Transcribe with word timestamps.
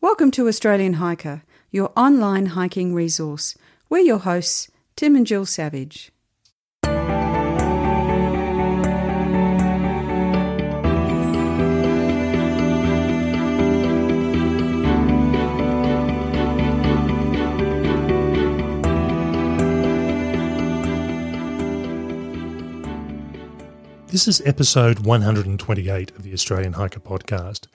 Welcome 0.00 0.30
to 0.32 0.46
Australian 0.46 0.92
Hiker, 0.94 1.42
your 1.72 1.90
online 1.96 2.46
hiking 2.46 2.94
resource. 2.94 3.56
We're 3.88 3.98
your 3.98 4.18
hosts, 4.18 4.70
Tim 4.94 5.16
and 5.16 5.26
Jill 5.26 5.44
Savage. 5.44 6.12
This 24.06 24.28
is 24.28 24.40
episode 24.46 25.00
128 25.00 26.10
of 26.12 26.22
the 26.22 26.32
Australian 26.32 26.74
Hiker 26.74 27.00
Podcast. 27.00 27.66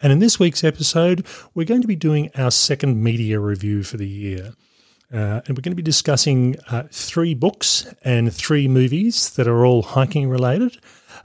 And 0.00 0.12
in 0.12 0.20
this 0.20 0.38
week's 0.38 0.62
episode, 0.62 1.26
we're 1.54 1.66
going 1.66 1.82
to 1.82 1.88
be 1.88 1.96
doing 1.96 2.30
our 2.36 2.52
second 2.52 3.02
media 3.02 3.40
review 3.40 3.82
for 3.82 3.96
the 3.96 4.06
year. 4.06 4.52
Uh, 5.12 5.40
and 5.46 5.56
we're 5.56 5.62
going 5.62 5.72
to 5.72 5.76
be 5.76 5.82
discussing 5.82 6.54
uh, 6.70 6.84
three 6.92 7.34
books 7.34 7.92
and 8.04 8.32
three 8.32 8.68
movies 8.68 9.30
that 9.30 9.48
are 9.48 9.66
all 9.66 9.82
hiking 9.82 10.28
related. 10.28 10.78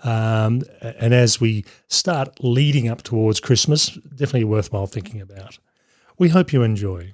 Um, 0.04 0.64
and 0.82 1.14
as 1.14 1.40
we 1.40 1.66
start 1.88 2.44
leading 2.44 2.88
up 2.88 3.04
towards 3.04 3.40
Christmas, 3.40 3.90
definitely 3.90 4.46
worthwhile 4.46 4.88
thinking 4.88 5.22
about. 5.22 5.60
We 6.18 6.30
hope 6.30 6.52
you 6.52 6.64
enjoy. 6.64 7.12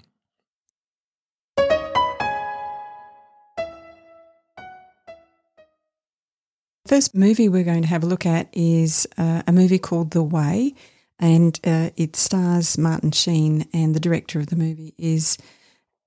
First 6.87 7.13
movie 7.13 7.49
we're 7.49 7.63
going 7.63 7.81
to 7.81 7.87
have 7.87 8.03
a 8.03 8.07
look 8.07 8.25
at 8.25 8.47
is 8.53 9.05
uh, 9.17 9.43
a 9.45 9.51
movie 9.51 9.77
called 9.77 10.11
The 10.11 10.23
Way, 10.23 10.73
and 11.19 11.59
uh, 11.65 11.89
it 11.97 12.15
stars 12.15 12.77
Martin 12.77 13.11
Sheen, 13.11 13.67
and 13.73 13.93
the 13.93 13.99
director 13.99 14.39
of 14.39 14.47
the 14.47 14.55
movie 14.55 14.93
is 14.97 15.37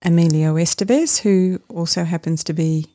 Emilio 0.04 0.54
Estevez, 0.54 1.20
who 1.20 1.60
also 1.68 2.04
happens 2.04 2.42
to 2.44 2.52
be 2.52 2.86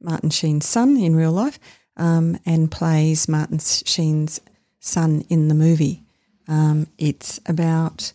Martin 0.00 0.30
Sheen's 0.30 0.66
son 0.66 0.96
in 0.96 1.14
real 1.14 1.32
life, 1.32 1.58
um, 1.96 2.38
and 2.46 2.70
plays 2.70 3.28
Martin 3.28 3.58
Sheen's 3.58 4.40
son 4.80 5.24
in 5.28 5.48
the 5.48 5.54
movie. 5.54 6.02
Um, 6.48 6.86
it's 6.96 7.40
about 7.46 8.12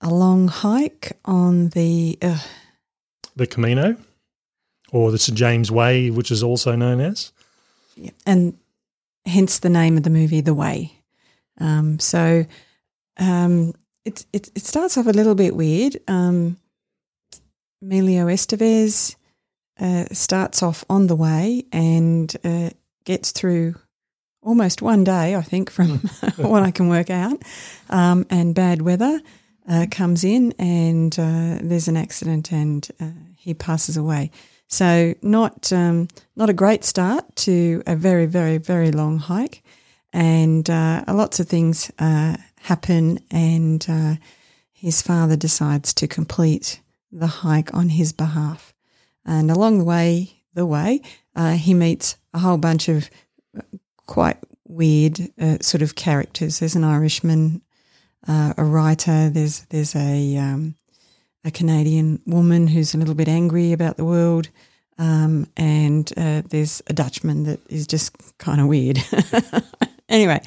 a 0.00 0.10
long 0.10 0.48
hike 0.48 1.12
on 1.24 1.70
the 1.70 2.18
uh, 2.22 2.38
The 3.34 3.46
Camino, 3.46 3.96
or 4.92 5.10
the 5.10 5.18
St. 5.18 5.36
James 5.36 5.70
Way, 5.70 6.10
which 6.10 6.30
is 6.30 6.42
also 6.42 6.76
known 6.76 7.00
as. 7.00 7.32
Yeah, 7.96 8.10
and 8.24 8.56
hence 9.24 9.58
the 9.58 9.70
name 9.70 9.96
of 9.96 10.02
the 10.02 10.10
movie, 10.10 10.40
The 10.40 10.54
Way. 10.54 10.92
Um, 11.58 11.98
so 11.98 12.44
um, 13.18 13.72
it, 14.04 14.24
it, 14.32 14.50
it 14.54 14.64
starts 14.64 14.96
off 14.96 15.06
a 15.06 15.10
little 15.10 15.34
bit 15.34 15.56
weird. 15.56 15.96
Um, 16.06 16.58
Emilio 17.82 18.26
Estevez 18.26 19.16
uh, 19.80 20.04
starts 20.12 20.62
off 20.62 20.84
on 20.88 21.06
the 21.06 21.16
way 21.16 21.64
and 21.72 22.34
uh, 22.44 22.70
gets 23.04 23.32
through 23.32 23.74
almost 24.42 24.80
one 24.80 25.04
day, 25.04 25.34
I 25.34 25.42
think, 25.42 25.70
from 25.70 25.98
what 26.36 26.62
I 26.62 26.70
can 26.70 26.88
work 26.88 27.10
out. 27.10 27.42
Um, 27.90 28.26
and 28.30 28.54
bad 28.54 28.82
weather 28.82 29.20
uh, 29.68 29.86
comes 29.90 30.24
in, 30.24 30.52
and 30.58 31.18
uh, 31.18 31.58
there's 31.60 31.88
an 31.88 31.96
accident, 31.96 32.52
and 32.52 32.88
uh, 33.00 33.10
he 33.36 33.54
passes 33.54 33.96
away. 33.96 34.30
So 34.68 35.14
not 35.22 35.72
um, 35.72 36.08
not 36.34 36.50
a 36.50 36.54
great 36.54 36.84
start 36.84 37.36
to 37.36 37.82
a 37.86 37.94
very 37.94 38.26
very 38.26 38.58
very 38.58 38.90
long 38.90 39.18
hike, 39.18 39.62
and 40.12 40.68
uh, 40.68 41.04
lots 41.08 41.38
of 41.40 41.48
things 41.48 41.90
uh, 41.98 42.36
happen, 42.66 43.18
and 43.30 43.84
uh, 43.88 44.14
his 44.72 45.02
father 45.02 45.36
decides 45.36 45.94
to 45.94 46.06
complete 46.06 46.80
the 47.10 47.26
hike 47.26 47.72
on 47.74 47.90
his 47.90 48.12
behalf. 48.12 48.74
And 49.24 49.50
along 49.50 49.78
the 49.78 49.84
way, 49.84 50.42
the 50.54 50.66
way 50.66 51.00
uh, 51.34 51.52
he 51.52 51.74
meets 51.74 52.16
a 52.34 52.38
whole 52.38 52.58
bunch 52.58 52.88
of 52.88 53.10
uh, 53.56 53.62
quite 54.06 54.38
weird 54.64 55.20
uh, 55.40 55.58
sort 55.60 55.82
of 55.82 55.94
characters. 55.94 56.58
There's 56.58 56.76
an 56.76 56.84
Irishman, 56.84 57.62
a 58.28 58.64
writer. 58.64 59.30
There's 59.30 59.60
there's 59.70 59.94
a 59.94 60.36
um, 60.36 60.74
a 61.44 61.50
Canadian 61.50 62.20
woman 62.26 62.66
who's 62.66 62.94
a 62.94 62.98
little 62.98 63.14
bit 63.14 63.28
angry 63.28 63.72
about 63.72 63.96
the 63.96 64.04
world. 64.04 64.48
Um, 64.98 65.46
and 65.56 66.10
uh, 66.16 66.42
there's 66.48 66.82
a 66.86 66.92
Dutchman 66.92 67.44
that 67.44 67.60
is 67.70 67.86
just 67.86 68.16
kind 68.38 68.60
of 68.60 68.66
weird. 68.66 68.98
anyway, 70.08 70.40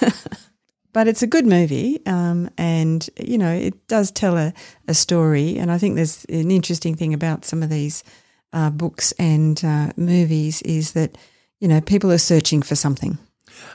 but 0.92 1.08
it's 1.08 1.22
a 1.22 1.26
good 1.26 1.46
movie, 1.46 2.00
um, 2.06 2.50
and 2.58 3.08
you 3.18 3.38
know 3.38 3.52
it 3.52 3.86
does 3.88 4.10
tell 4.10 4.36
a, 4.36 4.52
a 4.88 4.94
story. 4.94 5.58
And 5.58 5.70
I 5.70 5.78
think 5.78 5.96
there's 5.96 6.24
an 6.26 6.50
interesting 6.50 6.94
thing 6.94 7.14
about 7.14 7.44
some 7.44 7.62
of 7.62 7.70
these 7.70 8.04
uh, 8.52 8.70
books 8.70 9.12
and 9.12 9.62
uh, 9.64 9.92
movies 9.96 10.62
is 10.62 10.92
that 10.92 11.16
you 11.60 11.68
know 11.68 11.80
people 11.80 12.12
are 12.12 12.18
searching 12.18 12.62
for 12.62 12.74
something. 12.74 13.18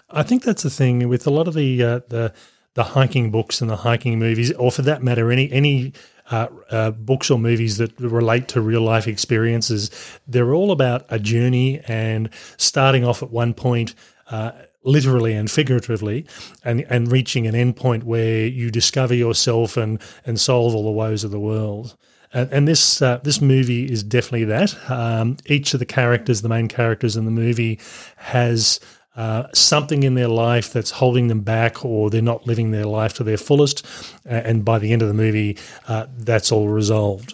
I 0.10 0.24
think 0.24 0.44
that's 0.44 0.64
the 0.64 0.70
thing 0.70 1.08
with 1.08 1.28
a 1.28 1.32
lot 1.32 1.48
of 1.48 1.54
the 1.54 1.84
uh, 1.84 2.00
the 2.10 2.34
the 2.76 2.84
hiking 2.84 3.32
books 3.32 3.60
and 3.60 3.70
the 3.70 3.78
hiking 3.78 4.20
movies, 4.20 4.52
or 4.54 4.72
for 4.72 4.84
that 4.84 5.02
matter, 5.02 5.32
any 5.32 5.52
any 5.52 5.94
uh, 6.30 6.48
uh, 6.70 6.92
books 6.92 7.32
or 7.32 7.40
movies 7.40 7.78
that 7.78 8.00
relate 8.00 8.48
to 8.50 8.62
real 8.62 8.82
life 8.82 9.08
experiences, 9.08 9.90
they're 10.28 10.54
all 10.54 10.72
about 10.72 11.06
a 11.10 11.18
journey 11.20 11.80
and 11.88 12.30
starting 12.58 13.06
off 13.06 13.24
at 13.24 13.32
one 13.32 13.54
point. 13.54 13.96
Uh, 14.30 14.52
literally 14.84 15.34
and 15.34 15.52
figuratively, 15.52 16.26
and, 16.64 16.86
and 16.90 17.12
reaching 17.12 17.46
an 17.46 17.54
endpoint 17.54 18.04
where 18.04 18.48
you 18.48 18.72
discover 18.72 19.14
yourself 19.14 19.78
and, 19.78 20.02
and 20.26 20.40
solve 20.40 20.74
all 20.74 20.84
the 20.84 20.92
woes 20.92 21.24
of 21.24 21.32
the 21.32 21.40
world. 21.40 21.96
And, 22.34 22.52
and 22.52 22.68
this 22.68 23.02
uh, 23.02 23.20
this 23.24 23.42
movie 23.42 23.86
is 23.86 24.04
definitely 24.04 24.46
that. 24.46 24.76
Um, 24.90 25.38
each 25.46 25.74
of 25.74 25.80
the 25.80 25.86
characters, 25.86 26.42
the 26.42 26.50
main 26.50 26.68
characters 26.68 27.16
in 27.16 27.26
the 27.26 27.32
movie, 27.32 27.80
has 28.18 28.80
uh, 29.16 29.48
something 29.54 30.04
in 30.04 30.16
their 30.16 30.28
life 30.28 30.72
that's 30.72 30.92
holding 30.92 31.28
them 31.28 31.42
back 31.42 31.84
or 31.84 32.10
they're 32.10 32.22
not 32.22 32.46
living 32.46 32.72
their 32.72 32.86
life 32.86 33.14
to 33.16 33.24
their 33.24 33.38
fullest. 33.38 33.86
And 34.26 34.64
by 34.64 34.80
the 34.80 34.94
end 34.94 35.02
of 35.02 35.08
the 35.08 35.14
movie, 35.14 35.58
uh, 35.88 36.06
that's 36.18 36.52
all 36.52 36.70
resolved. 36.70 37.34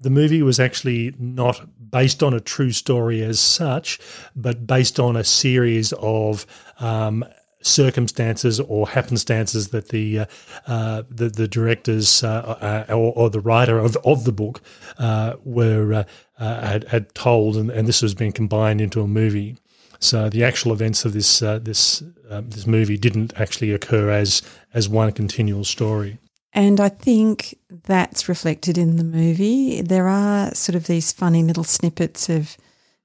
The 0.00 0.10
movie 0.10 0.42
was 0.42 0.60
actually 0.60 1.14
not 1.18 1.60
based 1.90 2.22
on 2.22 2.34
a 2.34 2.40
true 2.40 2.72
story 2.72 3.22
as 3.22 3.40
such, 3.40 3.98
but 4.36 4.66
based 4.66 5.00
on 5.00 5.16
a 5.16 5.24
series 5.24 5.92
of 5.94 6.46
um, 6.78 7.24
circumstances 7.62 8.58
or 8.60 8.86
happenstances 8.86 9.68
that 9.68 9.88
the 9.88 10.20
uh, 10.20 10.26
uh, 10.66 11.02
the, 11.10 11.28
the, 11.28 11.46
directors 11.46 12.24
uh, 12.24 12.86
uh, 12.88 12.92
or, 12.92 13.12
or, 13.14 13.30
the 13.30 13.40
writer 13.40 13.78
of, 13.78 13.96
of 14.04 14.24
the 14.24 14.32
book 14.32 14.62
uh, 14.98 15.34
were 15.44 15.92
uh, 15.92 16.04
had, 16.38 16.84
had, 16.88 17.14
told, 17.14 17.56
and, 17.56 17.70
and, 17.70 17.86
this 17.86 18.00
has 18.00 18.14
been 18.14 18.32
combined 18.32 18.80
into 18.80 19.02
a 19.02 19.06
movie. 19.06 19.56
So 19.98 20.30
the 20.30 20.44
actual 20.44 20.72
events 20.72 21.04
of 21.04 21.12
this 21.12 21.40
this 21.40 22.02
this 22.30 22.66
movie 22.66 22.96
didn't 22.96 23.38
actually 23.38 23.72
occur 23.72 24.10
as 24.10 24.40
as 24.72 24.88
one 24.88 25.12
continual 25.12 25.64
story. 25.64 26.18
And 26.52 26.80
I 26.80 26.88
think 26.88 27.56
that's 27.68 28.28
reflected 28.28 28.76
in 28.76 28.96
the 28.96 29.04
movie. 29.04 29.82
There 29.82 30.08
are 30.08 30.54
sort 30.54 30.74
of 30.74 30.86
these 30.86 31.12
funny 31.12 31.42
little 31.42 31.64
snippets 31.64 32.28
of 32.28 32.56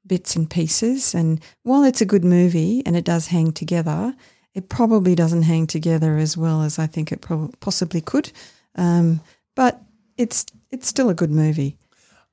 bits 0.07 0.35
and 0.35 0.49
pieces. 0.49 1.13
And 1.13 1.39
while 1.63 1.83
it's 1.83 2.01
a 2.01 2.05
good 2.05 2.25
movie 2.25 2.81
and 2.85 2.95
it 2.95 3.05
does 3.05 3.27
hang 3.27 3.51
together, 3.51 4.15
it 4.53 4.69
probably 4.69 5.15
doesn't 5.15 5.43
hang 5.43 5.67
together 5.67 6.17
as 6.17 6.35
well 6.37 6.63
as 6.63 6.79
I 6.79 6.87
think 6.87 7.11
it 7.11 7.21
pro- 7.21 7.51
possibly 7.59 8.01
could. 8.01 8.31
Um, 8.75 9.21
but 9.55 9.81
it's 10.17 10.45
it's 10.71 10.87
still 10.87 11.09
a 11.09 11.13
good 11.13 11.31
movie. 11.31 11.77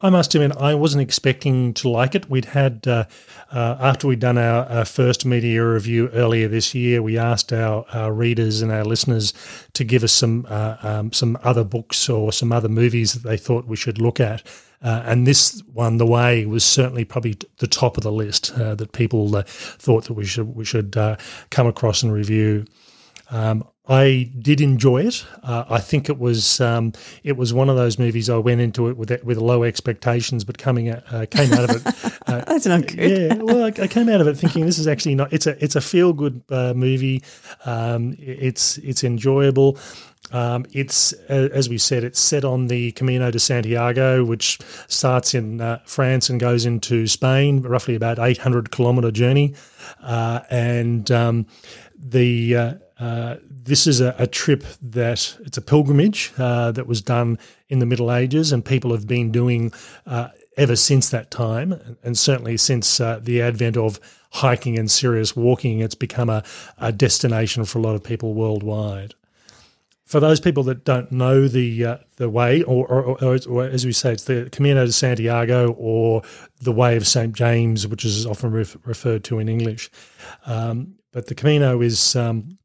I 0.05 0.11
must 0.11 0.35
admit, 0.35 0.57
I 0.57 0.75
wasn't 0.75 1.03
expecting 1.03 1.73
to 1.75 1.89
like 1.89 2.17
it. 2.17 2.29
We'd 2.29 2.47
had, 2.47 2.89
uh, 2.89 3.05
uh, 3.53 3.77
after 3.79 4.09
we'd 4.09 4.19
done 4.19 4.37
our, 4.37 4.65
our, 4.67 4.85
first 4.85 5.25
media 5.25 5.65
review 5.65 6.09
earlier 6.09 6.49
this 6.49 6.75
year, 6.75 7.01
we 7.01 7.17
asked 7.17 7.53
our, 7.53 7.87
our 7.93 8.13
readers 8.13 8.63
and 8.63 8.73
our 8.73 8.85
listeners 8.85 9.33
to 9.75 9.85
give 9.85 10.03
us 10.03 10.11
some 10.11 10.45
uh, 10.51 10.77
um, 10.83 11.13
some 11.13 11.39
other 11.45 11.63
books 11.63 12.09
or 12.09 12.33
some 12.33 12.51
other 12.51 12.69
movies 12.69 13.13
that 13.13 13.23
they 13.23 13.37
thought 13.37 13.67
we 13.67 13.77
should 13.77 14.01
look 14.01 14.19
at. 14.19 14.43
Uh, 14.83 15.05
and 15.07 15.25
this 15.25 15.63
one, 15.73 15.99
The 15.99 16.07
Way, 16.07 16.47
was 16.47 16.65
certainly 16.65 17.05
probably 17.05 17.39
the 17.59 17.69
top 17.69 17.97
of 17.97 18.03
the 18.03 18.11
list 18.11 18.53
uh, 18.59 18.75
that 18.75 18.91
people 18.91 19.37
uh, 19.37 19.45
thought 19.47 20.07
that 20.07 20.15
we 20.15 20.25
should 20.25 20.57
we 20.57 20.65
should 20.65 20.97
come 21.51 21.67
across 21.69 22.03
and 22.03 22.13
review. 22.13 22.65
Um, 23.31 23.65
I 23.89 24.31
did 24.39 24.61
enjoy 24.61 25.07
it. 25.07 25.27
Uh, 25.43 25.65
I 25.69 25.81
think 25.81 26.09
it 26.09 26.19
was 26.19 26.61
um, 26.61 26.93
it 27.25 27.37
was 27.37 27.53
one 27.53 27.69
of 27.69 27.77
those 27.77 27.99
movies 27.99 28.31
I 28.31 28.37
went 28.37 28.61
into 28.61 28.89
it 28.89 28.97
with 28.97 29.11
with 29.25 29.39
low 29.39 29.65
expectations, 29.65 30.45
but 30.45 30.57
coming 30.57 30.89
out, 30.89 31.03
uh, 31.13 31.27
came 31.27 31.53
out 31.53 31.71
of 31.71 31.87
it. 31.87 32.13
Uh, 32.25 32.43
That's 32.47 32.65
not 32.65 32.87
good. 32.87 33.11
Yeah, 33.11 33.35
well, 33.35 33.65
I, 33.65 33.67
I, 33.67 33.87
came 33.89 34.09
out 34.09 34.23
of 34.23 34.27
it 34.27 34.39
thinking 34.39 34.65
this 34.65 34.79
is 34.79 34.87
actually 34.87 35.17
not. 35.17 35.33
It's 35.35 35.47
a 35.47 35.63
it's 35.63 35.77
a 35.77 35.83
feel 35.83 36.15
good 36.15 36.41
uh, 36.49 36.73
movie. 36.73 37.23
Um, 37.67 38.17
it's 38.19 38.79
it's 38.79 39.05
enjoyable. 39.05 39.77
Um, 40.31 40.65
it's 40.73 41.13
as 41.29 41.69
we 41.69 41.77
said, 41.77 42.05
it's 42.05 42.21
set 42.21 42.45
on 42.45 42.69
the 42.69 42.93
Camino 42.93 43.31
de 43.31 43.39
Santiago, 43.39 44.25
which 44.25 44.61
starts 44.87 45.35
in 45.35 45.61
uh, 45.61 45.81
France 45.85 46.31
and 46.31 46.41
goes 46.41 46.65
into 46.65 47.07
Spain, 47.07 47.61
roughly 47.61 47.97
about 47.97 48.19
eight 48.19 48.39
hundred 48.39 48.71
kilometer 48.71 49.11
journey, 49.11 49.55
uh, 50.01 50.41
and 50.49 51.11
um, 51.11 51.45
the 51.99 52.81
uh, 52.99 53.37
this 53.49 53.87
is 53.87 54.01
a, 54.01 54.15
a, 54.19 54.27
trip 54.27 54.65
that 54.81 55.37
it's 55.41 55.57
a 55.57 55.63
pilgrimage 55.63 56.33
uh, 56.39 56.73
that 56.73 56.87
was 56.87 57.03
done 57.03 57.39
in 57.69 57.79
the 57.79 57.87
Middle 57.87 58.13
Ages, 58.13 58.53
and 58.53 58.65
people 58.65 58.93
have 58.93 59.07
been 59.07 59.33
doing 59.33 59.73
uh, 60.07 60.29
ever 60.57 60.77
since 60.77 61.11
that 61.11 61.31
time, 61.31 61.97
and 62.03 62.17
certainly 62.17 62.57
since 62.57 63.01
uh, 63.01 63.19
the 63.23 63.41
advent 63.41 63.77
of 63.77 63.99
hiking 64.33 64.79
and 64.79 64.91
serious 64.91 65.35
walking, 65.35 65.81
it's 65.81 65.95
become 65.95 66.29
a, 66.29 66.45
a 66.79 66.93
destination 66.93 67.65
for 67.65 67.79
a 67.79 67.83
lot 67.83 67.95
of 67.95 68.05
people 68.05 68.35
worldwide 68.35 69.15
for 70.13 70.21
those 70.21 70.41
people 70.41 70.63
that 70.65 70.85
don't 70.85 71.11
know 71.11 71.49
the 71.49 71.87
uh, 71.87 71.97
the 72.17 72.29
way, 72.29 72.63
or, 72.65 72.87
or, 72.87 73.25
or, 73.25 73.39
or, 73.49 73.65
as 73.65 73.87
we 73.87 73.93
say, 73.93 74.13
it's 74.13 74.25
the 74.25 74.47
Camino 74.53 74.85
de 74.85 74.93
Santiago 74.93 75.73
or 75.79 76.21
the 76.61 76.71
Way 76.71 76.99
of 76.99 77.07
St 77.07 77.35
James, 77.35 77.87
which 77.87 78.05
is 78.05 78.27
often 78.27 78.51
ref- 78.51 78.77
referred 78.85 79.25
to 79.25 79.39
in 79.39 79.49
English. 79.49 79.91
Um, 80.45 80.97
but 81.13 81.29
the 81.29 81.35
Camino 81.35 81.81
is 81.81 82.15
um, 82.15 82.59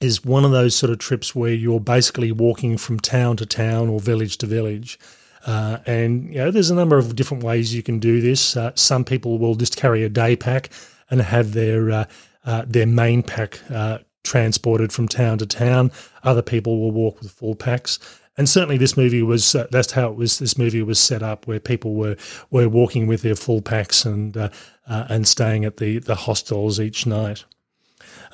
is 0.00 0.24
one 0.24 0.44
of 0.44 0.50
those 0.50 0.74
sort 0.74 0.90
of 0.90 0.98
trips 0.98 1.34
where 1.34 1.52
you're 1.52 1.80
basically 1.80 2.32
walking 2.32 2.76
from 2.76 2.98
town 2.98 3.36
to 3.38 3.46
town 3.46 3.88
or 3.88 4.00
village 4.00 4.38
to 4.38 4.46
village. 4.46 4.98
Uh, 5.46 5.78
and 5.86 6.28
you 6.28 6.38
know, 6.38 6.50
there's 6.50 6.70
a 6.70 6.74
number 6.74 6.96
of 6.96 7.16
different 7.16 7.42
ways 7.42 7.74
you 7.74 7.82
can 7.82 7.98
do 7.98 8.20
this. 8.20 8.56
Uh, 8.56 8.72
some 8.74 9.04
people 9.04 9.38
will 9.38 9.54
just 9.54 9.76
carry 9.76 10.02
a 10.02 10.08
day 10.08 10.36
pack 10.36 10.70
and 11.10 11.20
have 11.20 11.52
their 11.52 11.90
uh, 11.90 12.04
uh 12.44 12.64
their 12.66 12.86
main 12.86 13.22
pack 13.22 13.60
uh, 13.70 13.98
transported 14.22 14.92
from 14.92 15.06
town 15.06 15.38
to 15.38 15.46
town. 15.46 15.92
Other 16.22 16.42
people 16.42 16.80
will 16.80 16.92
walk 16.92 17.20
with 17.20 17.30
full 17.30 17.54
packs. 17.54 17.98
And 18.36 18.48
certainly, 18.48 18.78
this 18.78 18.96
movie 18.96 19.22
was 19.22 19.54
uh, 19.54 19.66
that's 19.70 19.92
how 19.92 20.08
it 20.08 20.16
was. 20.16 20.38
This 20.38 20.58
movie 20.58 20.82
was 20.82 20.98
set 20.98 21.22
up 21.22 21.46
where 21.46 21.60
people 21.60 21.94
were 21.94 22.16
were 22.50 22.68
walking 22.68 23.06
with 23.06 23.22
their 23.22 23.36
full 23.36 23.60
packs 23.60 24.04
and 24.04 24.50
and 24.86 25.28
staying 25.28 25.64
at 25.64 25.76
the 25.76 25.98
the 25.98 26.16
hostels 26.16 26.80
each 26.80 27.06
night. 27.06 27.44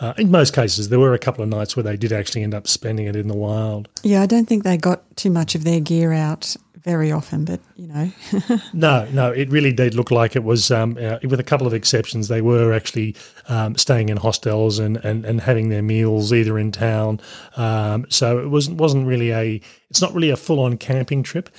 Uh, 0.00 0.14
in 0.16 0.30
most 0.30 0.54
cases, 0.54 0.88
there 0.88 0.98
were 0.98 1.14
a 1.14 1.18
couple 1.18 1.42
of 1.42 1.48
nights 1.48 1.76
where 1.76 1.82
they 1.82 1.96
did 1.96 2.12
actually 2.12 2.42
end 2.42 2.54
up 2.54 2.66
spending 2.66 3.06
it 3.06 3.16
in 3.16 3.28
the 3.28 3.36
wild. 3.36 3.88
Yeah, 4.02 4.22
I 4.22 4.26
don't 4.26 4.46
think 4.46 4.64
they 4.64 4.76
got 4.76 5.16
too 5.16 5.30
much 5.30 5.54
of 5.54 5.64
their 5.64 5.80
gear 5.80 6.12
out 6.12 6.56
very 6.82 7.12
often, 7.12 7.44
but 7.44 7.60
you 7.76 7.86
know. 7.86 8.10
no, 8.72 9.06
no, 9.12 9.30
it 9.30 9.50
really 9.50 9.72
did 9.72 9.94
look 9.94 10.10
like 10.10 10.34
it 10.34 10.44
was, 10.44 10.70
um, 10.70 10.96
uh, 11.00 11.18
with 11.22 11.38
a 11.38 11.44
couple 11.44 11.66
of 11.66 11.74
exceptions, 11.74 12.28
they 12.28 12.40
were 12.40 12.72
actually 12.72 13.14
um, 13.48 13.76
staying 13.76 14.08
in 14.08 14.16
hostels 14.16 14.78
and, 14.78 14.96
and, 15.04 15.24
and 15.24 15.40
having 15.40 15.68
their 15.68 15.82
meals 15.82 16.32
either 16.32 16.58
in 16.58 16.72
town. 16.72 17.20
Um, 17.56 18.06
so 18.08 18.38
it 18.38 18.48
wasn't 18.48 18.78
wasn't 18.78 19.06
really 19.06 19.32
a 19.32 19.60
it's 19.90 20.00
not 20.00 20.14
really 20.14 20.30
a 20.30 20.36
full 20.36 20.60
on 20.60 20.78
camping 20.78 21.22
trip. 21.22 21.50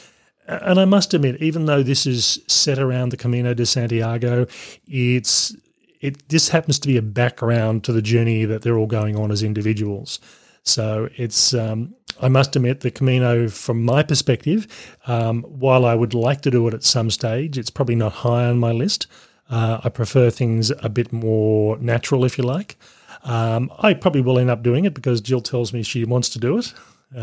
And 0.47 0.79
I 0.79 0.85
must 0.85 1.13
admit, 1.13 1.41
even 1.41 1.65
though 1.65 1.83
this 1.83 2.05
is 2.05 2.39
set 2.47 2.79
around 2.79 3.09
the 3.09 3.17
Camino 3.17 3.53
de 3.53 3.65
Santiago, 3.65 4.47
it's 4.87 5.55
it 6.01 6.27
this 6.29 6.49
happens 6.49 6.79
to 6.79 6.87
be 6.87 6.97
a 6.97 7.01
background 7.01 7.83
to 7.85 7.93
the 7.93 8.01
journey 8.01 8.45
that 8.45 8.63
they're 8.63 8.77
all 8.77 8.87
going 8.87 9.15
on 9.15 9.31
as 9.31 9.43
individuals. 9.43 10.19
So 10.63 11.09
it's 11.15 11.53
um, 11.53 11.95
I 12.21 12.27
must 12.27 12.55
admit, 12.55 12.81
the 12.81 12.91
Camino, 12.91 13.47
from 13.49 13.83
my 13.83 14.03
perspective, 14.03 14.67
um, 15.07 15.43
while 15.43 15.85
I 15.85 15.95
would 15.95 16.13
like 16.13 16.41
to 16.41 16.51
do 16.51 16.67
it 16.67 16.73
at 16.73 16.83
some 16.83 17.09
stage, 17.09 17.57
it's 17.57 17.69
probably 17.69 17.95
not 17.95 18.11
high 18.11 18.45
on 18.45 18.59
my 18.59 18.71
list. 18.71 19.07
Uh, 19.49 19.81
I 19.83 19.89
prefer 19.89 20.29
things 20.29 20.71
a 20.81 20.89
bit 20.89 21.11
more 21.11 21.77
natural, 21.77 22.23
if 22.23 22.37
you 22.37 22.43
like. 22.43 22.77
Um, 23.23 23.71
I 23.79 23.93
probably 23.93 24.21
will 24.21 24.39
end 24.39 24.49
up 24.49 24.63
doing 24.63 24.85
it 24.85 24.93
because 24.93 25.19
Jill 25.19 25.41
tells 25.41 25.73
me 25.73 25.83
she 25.83 26.05
wants 26.05 26.29
to 26.29 26.39
do 26.39 26.57
it. 26.57 26.73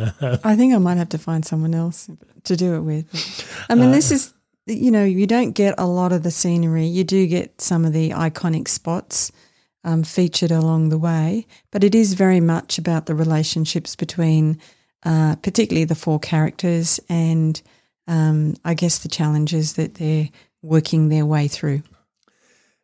I 0.45 0.55
think 0.55 0.75
I 0.75 0.79
might 0.79 0.99
have 0.99 1.09
to 1.11 1.19
find 1.19 1.45
someone 1.45 1.75
else 1.75 2.11
to 2.45 2.57
do 2.57 2.75
it 2.75 2.81
with. 2.81 3.67
I 3.69 3.75
mean, 3.75 3.89
uh, 3.89 3.93
this 3.93 4.11
is, 4.11 4.35
you 4.69 4.91
know, 4.91 5.05
you 5.05 5.27
don't 5.27 5.53
get 5.53 5.75
a 5.79 5.87
lot 5.87 6.13
of 6.13 6.23
the 6.23 6.31
scenery. 6.31 6.87
You 6.87 7.05
do 7.05 7.27
get 7.27 7.61
some 7.61 7.85
of 7.85 7.93
the 7.93 8.11
iconic 8.11 8.69
spots 8.69 9.33
um, 9.85 10.03
featured 10.03 10.51
along 10.51 10.89
the 10.89 10.99
way, 10.99 11.47
but 11.71 11.85
it 11.85 11.95
is 11.95 12.15
very 12.15 12.41
much 12.41 12.79
about 12.79 13.07
the 13.07 13.15
relationships 13.15 13.97
between 13.97 14.61
uh, 15.05 15.37
particularly 15.37 15.85
the 15.85 15.95
four 15.95 16.19
characters, 16.19 16.99
and 17.09 17.61
um, 18.07 18.55
I 18.65 18.75
guess 18.75 18.99
the 18.99 19.09
challenges 19.09 19.75
that 19.75 19.95
they're 19.95 20.29
working 20.61 21.09
their 21.09 21.25
way 21.25 21.49
through. 21.49 21.83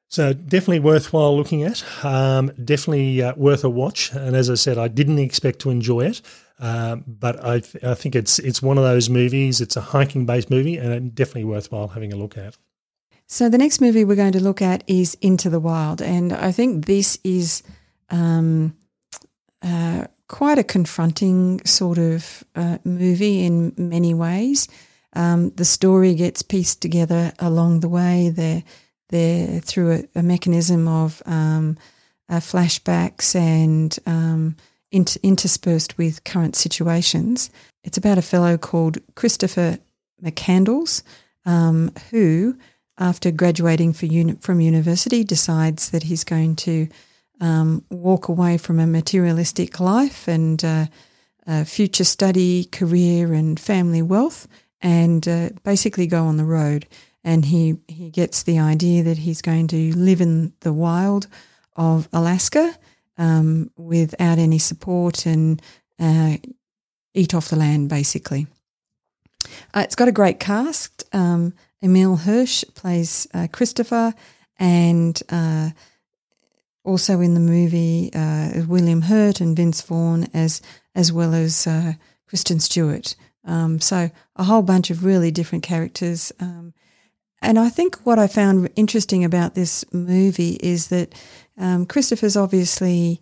So 0.08 0.32
definitely 0.32 0.80
worthwhile 0.80 1.36
looking 1.36 1.64
at. 1.64 1.82
Um, 2.04 2.52
definitely 2.62 3.22
uh, 3.22 3.34
worth 3.36 3.64
a 3.64 3.70
watch. 3.70 4.12
And 4.12 4.36
as 4.36 4.48
I 4.48 4.54
said, 4.54 4.78
I 4.78 4.88
didn't 4.88 5.18
expect 5.18 5.58
to 5.60 5.70
enjoy 5.70 6.06
it, 6.06 6.22
um, 6.60 7.04
but 7.06 7.44
I, 7.44 7.60
th- 7.60 7.82
I 7.82 7.94
think 7.94 8.14
it's 8.14 8.38
it's 8.38 8.62
one 8.62 8.78
of 8.78 8.84
those 8.84 9.10
movies. 9.10 9.60
It's 9.60 9.76
a 9.76 9.80
hiking 9.80 10.24
based 10.24 10.50
movie, 10.50 10.76
and 10.76 11.14
definitely 11.14 11.44
worthwhile 11.44 11.88
having 11.88 12.12
a 12.12 12.16
look 12.16 12.38
at. 12.38 12.56
So 13.26 13.48
the 13.48 13.58
next 13.58 13.80
movie 13.80 14.04
we're 14.04 14.16
going 14.16 14.32
to 14.32 14.42
look 14.42 14.62
at 14.62 14.84
is 14.86 15.16
Into 15.20 15.50
the 15.50 15.58
Wild, 15.58 16.00
and 16.00 16.32
I 16.32 16.52
think 16.52 16.86
this 16.86 17.18
is 17.24 17.62
um, 18.10 18.76
uh, 19.62 20.04
quite 20.28 20.58
a 20.58 20.64
confronting 20.64 21.64
sort 21.64 21.98
of 21.98 22.44
uh, 22.54 22.78
movie 22.84 23.44
in 23.44 23.72
many 23.76 24.14
ways. 24.14 24.68
Um, 25.14 25.50
the 25.50 25.64
story 25.64 26.14
gets 26.14 26.42
pieced 26.42 26.82
together 26.82 27.32
along 27.38 27.80
the 27.80 27.88
way. 27.88 28.30
They're, 28.30 28.62
they're 29.08 29.60
through 29.60 29.92
a, 29.92 30.18
a 30.20 30.22
mechanism 30.22 30.88
of 30.88 31.22
um, 31.26 31.76
uh, 32.28 32.36
flashbacks 32.36 33.34
and 33.34 33.98
um, 34.06 34.56
inter- 34.90 35.20
interspersed 35.22 35.98
with 35.98 36.24
current 36.24 36.56
situations. 36.56 37.50
It's 37.82 37.98
about 37.98 38.18
a 38.18 38.22
fellow 38.22 38.56
called 38.56 38.98
Christopher 39.14 39.78
McCandless, 40.22 41.02
um, 41.44 41.92
who, 42.10 42.56
after 42.98 43.30
graduating 43.30 43.94
uni- 44.00 44.36
from 44.40 44.60
university, 44.60 45.24
decides 45.24 45.90
that 45.90 46.04
he's 46.04 46.24
going 46.24 46.56
to 46.56 46.88
um, 47.40 47.84
walk 47.90 48.28
away 48.28 48.56
from 48.56 48.78
a 48.78 48.86
materialistic 48.86 49.80
life 49.80 50.28
and 50.28 50.64
uh, 50.64 50.86
future 51.64 52.04
study, 52.04 52.64
career, 52.64 53.34
and 53.34 53.60
family 53.60 54.00
wealth, 54.00 54.48
and 54.80 55.28
uh, 55.28 55.50
basically 55.62 56.06
go 56.06 56.24
on 56.24 56.36
the 56.36 56.44
road. 56.44 56.86
And 57.24 57.44
he, 57.44 57.76
he 57.88 58.10
gets 58.10 58.42
the 58.42 58.58
idea 58.58 59.02
that 59.04 59.18
he's 59.18 59.40
going 59.40 59.68
to 59.68 59.96
live 59.96 60.20
in 60.20 60.52
the 60.60 60.72
wild 60.72 61.26
of 61.74 62.08
Alaska 62.12 62.76
um, 63.16 63.70
without 63.76 64.38
any 64.38 64.58
support 64.58 65.26
and 65.26 65.60
uh, 65.98 66.36
eat 67.14 67.34
off 67.34 67.48
the 67.48 67.56
land, 67.56 67.88
basically. 67.88 68.46
Uh, 69.72 69.80
it's 69.80 69.94
got 69.94 70.08
a 70.08 70.12
great 70.12 70.38
cast. 70.38 71.04
Um, 71.14 71.54
Emile 71.82 72.16
Hirsch 72.16 72.64
plays 72.74 73.26
uh, 73.32 73.46
Christopher, 73.50 74.14
and 74.58 75.22
also 76.84 77.20
in 77.20 77.34
the 77.34 77.40
movie 77.40 78.10
uh, 78.14 78.62
William 78.68 79.02
Hurt 79.02 79.40
and 79.40 79.56
Vince 79.56 79.82
Vaughn 79.82 80.28
as 80.34 80.60
as 80.94 81.12
well 81.12 81.34
as 81.34 81.66
uh, 81.66 81.94
Kristen 82.28 82.60
Stewart. 82.60 83.16
Um, 83.44 83.80
so 83.80 84.10
a 84.36 84.44
whole 84.44 84.62
bunch 84.62 84.90
of 84.90 85.04
really 85.04 85.30
different 85.30 85.64
characters. 85.64 86.32
Um, 86.38 86.72
and 87.44 87.58
I 87.58 87.68
think 87.68 87.96
what 88.04 88.18
I 88.18 88.26
found 88.26 88.70
interesting 88.74 89.24
about 89.24 89.54
this 89.54 89.84
movie 89.92 90.58
is 90.60 90.88
that 90.88 91.14
um, 91.58 91.86
Christopher's 91.86 92.36
obviously 92.36 93.20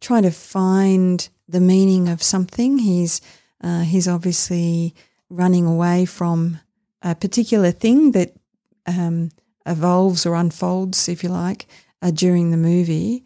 trying 0.00 0.24
to 0.24 0.30
find 0.30 1.28
the 1.48 1.60
meaning 1.60 2.08
of 2.08 2.22
something. 2.22 2.78
He's 2.78 3.20
uh, 3.62 3.80
he's 3.80 4.08
obviously 4.08 4.94
running 5.30 5.66
away 5.66 6.04
from 6.04 6.60
a 7.02 7.14
particular 7.14 7.70
thing 7.70 8.12
that 8.12 8.34
um, 8.86 9.30
evolves 9.66 10.26
or 10.26 10.34
unfolds, 10.34 11.08
if 11.08 11.22
you 11.22 11.28
like, 11.28 11.66
uh, 12.02 12.10
during 12.10 12.50
the 12.50 12.56
movie. 12.56 13.24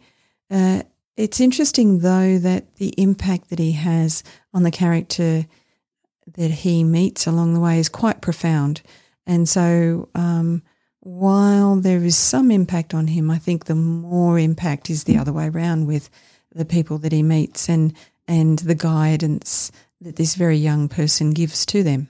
Uh, 0.49 0.83
it's 1.15 1.39
interesting, 1.39 1.99
though, 1.99 2.37
that 2.39 2.75
the 2.75 2.93
impact 2.97 3.49
that 3.49 3.59
he 3.59 3.73
has 3.73 4.23
on 4.53 4.63
the 4.63 4.71
character 4.71 5.45
that 6.35 6.51
he 6.51 6.83
meets 6.83 7.27
along 7.27 7.53
the 7.53 7.59
way 7.59 7.79
is 7.79 7.89
quite 7.89 8.21
profound. 8.21 8.81
And 9.25 9.47
so, 9.47 10.09
um, 10.15 10.63
while 10.99 11.75
there 11.75 12.03
is 12.03 12.17
some 12.17 12.49
impact 12.51 12.93
on 12.93 13.07
him, 13.07 13.29
I 13.29 13.37
think 13.37 13.65
the 13.65 13.75
more 13.75 14.39
impact 14.39 14.89
is 14.89 15.03
the 15.03 15.17
other 15.17 15.33
way 15.33 15.47
around 15.47 15.85
with 15.85 16.09
the 16.53 16.65
people 16.65 16.97
that 16.99 17.11
he 17.11 17.23
meets 17.23 17.69
and 17.69 17.93
and 18.27 18.59
the 18.59 18.75
guidance 18.75 19.71
that 19.99 20.15
this 20.15 20.35
very 20.35 20.57
young 20.57 20.87
person 20.87 21.31
gives 21.31 21.65
to 21.67 21.83
them. 21.83 22.09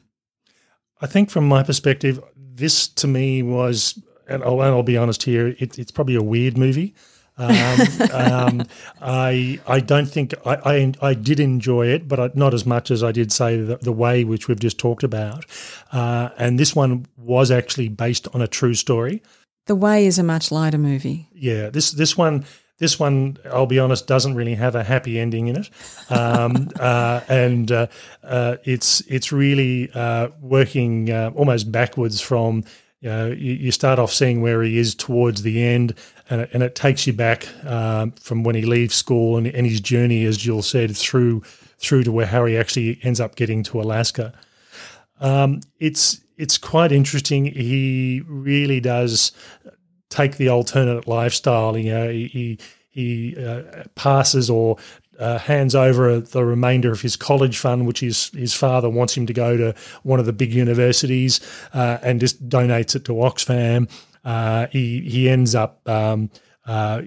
I 1.02 1.08
think, 1.08 1.32
from 1.32 1.48
my 1.48 1.64
perspective, 1.64 2.20
this 2.36 2.88
to 2.88 3.08
me 3.08 3.42
was 3.42 4.00
and 4.28 4.44
I'll, 4.44 4.62
and 4.62 4.72
I'll 4.72 4.84
be 4.84 4.98
honest 4.98 5.24
here, 5.24 5.50
it, 5.60 5.78
it's 5.78 5.92
probably 5.92 6.16
a 6.16 6.24
weird 6.24 6.58
movie. 6.58 6.96
Um, 7.38 7.80
um, 8.12 8.68
I 9.02 9.60
I 9.66 9.80
don't 9.80 10.06
think 10.06 10.34
I, 10.46 10.56
I, 10.56 10.94
I 11.02 11.14
did 11.14 11.40
enjoy 11.40 11.88
it, 11.88 12.08
but 12.08 12.20
I, 12.20 12.30
not 12.36 12.54
as 12.54 12.66
much 12.66 12.92
as 12.92 13.04
I 13.04 13.12
did 13.12 13.32
say 13.32 13.58
the, 13.58 13.78
the 13.78 13.92
way 13.92 14.24
which 14.24 14.48
we've 14.48 14.60
just 14.60 14.78
talked 14.78 15.04
about. 15.04 15.46
Uh, 15.92 16.30
and 16.38 16.60
this 16.60 16.76
one 16.76 17.06
was 17.18 17.52
actually 17.52 17.90
based 17.90 18.28
on 18.34 18.42
a 18.42 18.48
true 18.48 18.74
story. 18.74 19.22
The 19.66 19.76
Way 19.76 20.08
is 20.08 20.20
a 20.20 20.24
much 20.24 20.52
lighter 20.52 20.78
movie. 20.78 21.30
Yeah, 21.34 21.70
this 21.70 21.92
this 21.92 22.18
one 22.18 22.46
this 22.80 23.00
one, 23.00 23.38
I'll 23.46 23.66
be 23.66 23.80
honest, 23.80 24.08
doesn't 24.08 24.36
really 24.36 24.56
have 24.56 24.76
a 24.76 24.84
happy 24.84 25.20
ending 25.20 25.48
in 25.48 25.58
it, 25.58 25.70
um, 26.10 26.70
uh, 26.80 27.22
and 27.30 27.72
uh, 27.72 27.88
uh, 28.24 28.58
it's 28.66 29.02
it's 29.02 29.32
really 29.32 29.90
uh, 29.94 30.30
working 30.42 31.10
uh, 31.10 31.32
almost 31.36 31.72
backwards 31.72 32.20
from 32.20 32.64
you 33.00 33.10
know, 33.10 33.28
you, 33.28 33.54
you, 33.54 33.72
start 33.72 34.00
off 34.00 34.14
seeing 34.14 34.42
where 34.42 34.64
he 34.64 34.78
is 34.78 34.96
towards 34.96 35.42
the 35.42 35.62
end, 35.62 35.94
and 36.30 36.42
it, 36.42 36.50
and 36.54 36.64
it 36.64 36.76
takes 36.76 37.06
you 37.06 37.14
back 37.14 37.48
um, 37.66 38.12
from 38.14 38.44
when 38.44 38.56
he 38.56 38.64
leaves 38.64 38.96
school 38.96 39.38
and, 39.38 39.48
and 39.48 39.68
his 39.68 39.82
journey, 39.82 40.26
as 40.26 40.38
Jill 40.38 40.62
said, 40.62 40.96
through 40.96 41.42
through 41.80 42.04
to 42.04 42.12
where 42.12 42.48
he 42.48 42.58
actually 42.58 43.00
ends 43.04 43.20
up 43.20 43.36
getting 43.36 43.62
to 43.64 43.82
Alaska. 43.82 44.34
Um, 45.20 45.62
it's 45.80 46.22
it's 46.38 46.58
quite 46.58 46.92
interesting. 46.92 47.46
He 47.46 48.24
really 48.28 48.80
does 48.80 49.32
take 50.10 50.38
the 50.38 50.50
alternate 50.50 51.08
lifestyle. 51.08 51.78
You 51.78 51.94
know, 51.94 52.10
he 52.10 52.60
he 52.90 53.36
uh, 53.38 53.84
passes 53.96 54.50
or 54.50 54.78
uh, 55.20 55.38
hands 55.38 55.76
over 55.76 56.20
the 56.20 56.46
remainder 56.46 56.92
of 56.92 57.02
his 57.02 57.16
college 57.16 57.58
fund, 57.58 57.86
which 57.86 58.00
his 58.00 58.30
his 58.30 58.54
father 58.54 58.90
wants 58.90 59.16
him 59.16 59.26
to 59.28 59.34
go 59.34 59.58
to 59.58 59.76
one 60.04 60.20
of 60.20 60.26
the 60.26 60.34
big 60.34 60.54
universities, 60.54 61.40
uh, 61.74 61.98
and 62.02 62.20
just 62.20 62.48
donates 62.48 62.96
it 62.96 63.06
to 63.06 63.14
Oxfam. 63.14 63.90
Uh, 64.24 64.68
he 64.68 65.02
he 65.02 65.30
ends 65.30 65.56
up 65.56 65.88
um, 65.88 66.30
uh, 66.66 67.02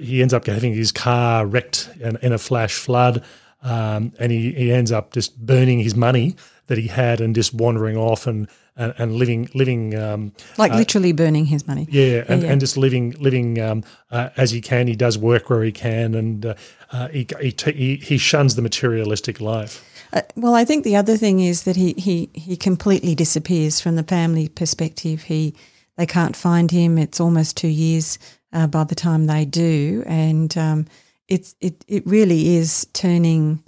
he 0.00 0.22
ends 0.22 0.32
up 0.32 0.46
having 0.46 0.74
his 0.74 0.92
car 0.92 1.46
wrecked 1.46 1.88
in, 2.00 2.16
in 2.22 2.32
a 2.32 2.38
flash 2.38 2.74
flood, 2.74 3.24
um, 3.62 4.12
and 4.18 4.32
he, 4.32 4.52
he 4.52 4.72
ends 4.72 4.92
up 4.92 5.12
just 5.12 5.38
burning 5.44 5.80
his 5.80 5.94
money 5.94 6.36
that 6.68 6.78
he 6.78 6.86
had 6.86 7.20
and 7.20 7.34
just 7.34 7.52
wandering 7.52 7.96
off 7.96 8.26
and 8.26 8.48
and, 8.76 8.94
and 8.96 9.16
living 9.16 9.48
living 9.54 9.94
um, 9.94 10.32
like 10.56 10.72
uh, 10.72 10.76
literally 10.76 11.12
burning 11.12 11.44
his 11.44 11.66
money. 11.66 11.86
Yeah, 11.90 12.24
and, 12.28 12.40
yeah, 12.40 12.46
yeah. 12.46 12.52
and 12.52 12.60
just 12.60 12.76
living 12.76 13.10
living 13.18 13.60
um, 13.60 13.84
uh, 14.10 14.30
as 14.36 14.50
he 14.50 14.60
can. 14.60 14.86
He 14.86 14.96
does 14.96 15.18
work 15.18 15.50
where 15.50 15.62
he 15.62 15.72
can, 15.72 16.14
and 16.14 16.46
uh, 16.46 16.54
uh 16.90 17.08
he, 17.08 17.26
he 17.74 17.96
he 17.96 18.18
shuns 18.18 18.54
the 18.56 18.62
materialistic 18.62 19.40
life. 19.40 19.88
Uh, 20.12 20.22
well, 20.36 20.54
I 20.54 20.64
think 20.64 20.84
the 20.84 20.96
other 20.96 21.16
thing 21.16 21.40
is 21.40 21.64
that 21.64 21.76
he, 21.76 21.94
he 21.94 22.30
he 22.34 22.56
completely 22.56 23.14
disappears 23.14 23.80
from 23.80 23.96
the 23.96 24.02
family 24.02 24.48
perspective. 24.48 25.22
He 25.22 25.54
they 25.96 26.06
can't 26.06 26.36
find 26.36 26.70
him. 26.70 26.98
It's 26.98 27.20
almost 27.20 27.56
two 27.56 27.68
years 27.68 28.18
uh, 28.52 28.66
by 28.66 28.84
the 28.84 28.94
time 28.94 29.26
they 29.26 29.44
do, 29.44 30.02
and 30.06 30.56
um, 30.56 30.86
it's 31.28 31.54
it 31.60 31.84
it 31.88 32.06
really 32.06 32.56
is 32.56 32.86
turning 32.92 33.62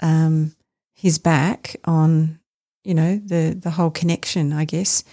um, 0.00 0.54
his 0.94 1.18
back 1.18 1.76
on 1.84 2.40
you 2.84 2.94
know, 2.94 3.16
the, 3.16 3.56
the 3.60 3.70
whole 3.70 3.90
connection, 3.90 4.52
I 4.52 4.64
guess. 4.64 5.04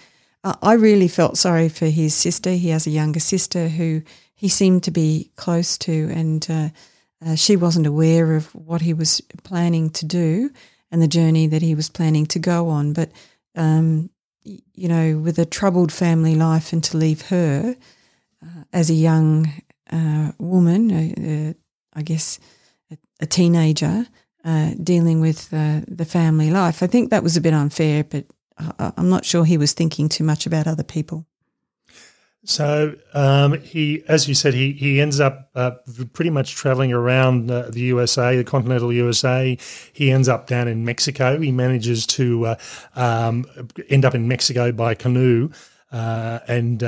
Uh, 0.44 0.54
I 0.62 0.74
really 0.74 1.08
felt 1.08 1.36
sorry 1.36 1.68
for 1.68 1.86
his 1.86 2.14
sister. 2.14 2.50
He 2.50 2.68
has 2.70 2.86
a 2.86 2.90
younger 2.90 3.20
sister 3.20 3.68
who 3.68 4.02
he 4.34 4.48
seemed 4.48 4.84
to 4.84 4.90
be 4.90 5.30
close 5.36 5.76
to, 5.78 6.10
and 6.12 6.46
uh, 6.48 6.68
uh, 7.24 7.34
she 7.34 7.56
wasn't 7.56 7.86
aware 7.86 8.36
of 8.36 8.54
what 8.54 8.80
he 8.80 8.94
was 8.94 9.20
planning 9.42 9.90
to 9.90 10.06
do 10.06 10.50
and 10.90 11.02
the 11.02 11.08
journey 11.08 11.46
that 11.48 11.62
he 11.62 11.74
was 11.74 11.90
planning 11.90 12.26
to 12.26 12.38
go 12.38 12.68
on. 12.68 12.92
But, 12.92 13.10
um, 13.54 14.10
you 14.42 14.88
know, 14.88 15.18
with 15.18 15.38
a 15.38 15.46
troubled 15.46 15.92
family 15.92 16.34
life 16.34 16.72
and 16.72 16.82
to 16.84 16.96
leave 16.96 17.22
her 17.28 17.76
uh, 18.42 18.64
as 18.72 18.90
a 18.90 18.94
young 18.94 19.52
uh, 19.90 20.32
woman, 20.38 21.54
I 21.94 22.02
guess 22.02 22.38
a, 22.90 22.96
a 23.20 23.26
teenager, 23.26 24.06
uh, 24.44 24.70
dealing 24.82 25.20
with 25.20 25.52
uh, 25.52 25.80
the 25.86 26.04
family 26.04 26.50
life. 26.50 26.82
I 26.82 26.86
think 26.86 27.10
that 27.10 27.22
was 27.22 27.36
a 27.36 27.40
bit 27.40 27.54
unfair, 27.54 28.04
but 28.04 28.26
I, 28.56 28.92
am 28.96 29.08
not 29.08 29.24
sure 29.24 29.44
he 29.44 29.58
was 29.58 29.72
thinking 29.72 30.08
too 30.08 30.24
much 30.24 30.46
about 30.46 30.66
other 30.66 30.84
people. 30.84 31.26
So 32.48 32.94
um, 33.12 33.60
he, 33.60 34.02
as 34.08 34.26
you 34.26 34.34
said, 34.34 34.54
he 34.54 34.72
he 34.72 35.02
ends 35.02 35.20
up 35.20 35.50
uh, 35.54 35.72
pretty 36.14 36.30
much 36.30 36.54
traveling 36.54 36.94
around 36.94 37.50
uh, 37.50 37.68
the 37.68 37.80
USA, 37.80 38.38
the 38.38 38.44
continental 38.44 38.90
USA. 38.90 39.58
He 39.92 40.10
ends 40.10 40.30
up 40.30 40.46
down 40.46 40.66
in 40.66 40.82
Mexico. 40.82 41.38
He 41.38 41.52
manages 41.52 42.06
to 42.06 42.46
uh, 42.46 42.56
um, 42.96 43.44
end 43.90 44.06
up 44.06 44.14
in 44.14 44.28
Mexico 44.28 44.72
by 44.72 44.94
canoe, 44.94 45.50
uh, 45.92 46.38
and 46.48 46.82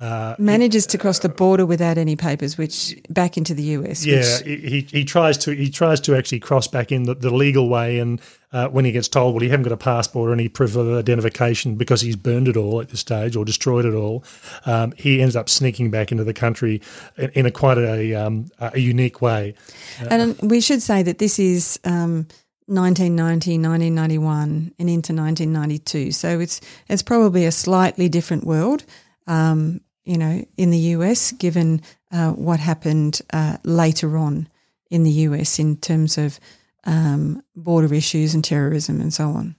uh, 0.00 0.36
manages 0.38 0.86
to 0.86 0.98
cross 0.98 1.18
the 1.18 1.28
border 1.28 1.66
without 1.66 1.98
any 1.98 2.14
papers, 2.14 2.56
which 2.56 2.96
back 3.10 3.36
into 3.36 3.52
the 3.52 3.62
US. 3.62 4.06
Yeah, 4.06 4.38
he, 4.44 4.86
he 4.88 5.04
tries 5.04 5.36
to 5.38 5.50
he 5.50 5.70
tries 5.70 6.00
to 6.02 6.16
actually 6.16 6.38
cross 6.38 6.68
back 6.68 6.92
in 6.92 7.02
the, 7.02 7.14
the 7.14 7.34
legal 7.34 7.68
way, 7.68 7.98
and 7.98 8.20
uh, 8.52 8.68
when 8.68 8.84
he 8.84 8.92
gets 8.92 9.08
told, 9.08 9.34
well, 9.34 9.42
you 9.42 9.50
haven't 9.50 9.64
got 9.64 9.72
a 9.72 9.76
passport 9.76 10.30
or 10.30 10.32
any 10.32 10.48
proof 10.48 10.76
of 10.76 10.88
identification 10.92 11.74
because 11.74 12.00
he's 12.00 12.14
burned 12.14 12.46
it 12.46 12.56
all 12.56 12.80
at 12.80 12.90
this 12.90 13.00
stage 13.00 13.34
or 13.34 13.44
destroyed 13.44 13.84
it 13.84 13.94
all, 13.94 14.24
um, 14.66 14.92
he 14.96 15.20
ends 15.20 15.34
up 15.34 15.48
sneaking 15.48 15.90
back 15.90 16.12
into 16.12 16.24
the 16.24 16.32
country 16.32 16.80
in, 17.16 17.30
in 17.30 17.46
a 17.46 17.50
quite 17.50 17.76
a, 17.76 18.14
um, 18.14 18.46
a 18.60 18.78
unique 18.78 19.20
way. 19.20 19.54
Uh, 20.00 20.08
and 20.10 20.50
we 20.50 20.60
should 20.60 20.82
say 20.82 21.02
that 21.02 21.18
this 21.18 21.38
is. 21.38 21.78
Um, 21.84 22.26
1990, 22.70 23.52
1991, 23.66 24.74
and 24.78 24.90
into 24.90 25.14
1992. 25.14 26.12
So 26.12 26.38
it's 26.38 26.60
it's 26.86 27.02
probably 27.02 27.46
a 27.46 27.50
slightly 27.50 28.10
different 28.10 28.44
world. 28.44 28.84
Um, 29.26 29.80
you 30.08 30.16
know, 30.16 30.44
in 30.56 30.70
the 30.70 30.78
US, 30.96 31.32
given 31.32 31.82
uh, 32.10 32.30
what 32.32 32.60
happened 32.60 33.20
uh, 33.32 33.58
later 33.62 34.16
on 34.16 34.48
in 34.90 35.02
the 35.02 35.10
US 35.10 35.58
in 35.58 35.76
terms 35.76 36.16
of 36.16 36.40
um, 36.84 37.42
border 37.54 37.92
issues 37.92 38.34
and 38.34 38.42
terrorism 38.42 39.00
and 39.02 39.12
so 39.12 39.28
on. 39.28 39.54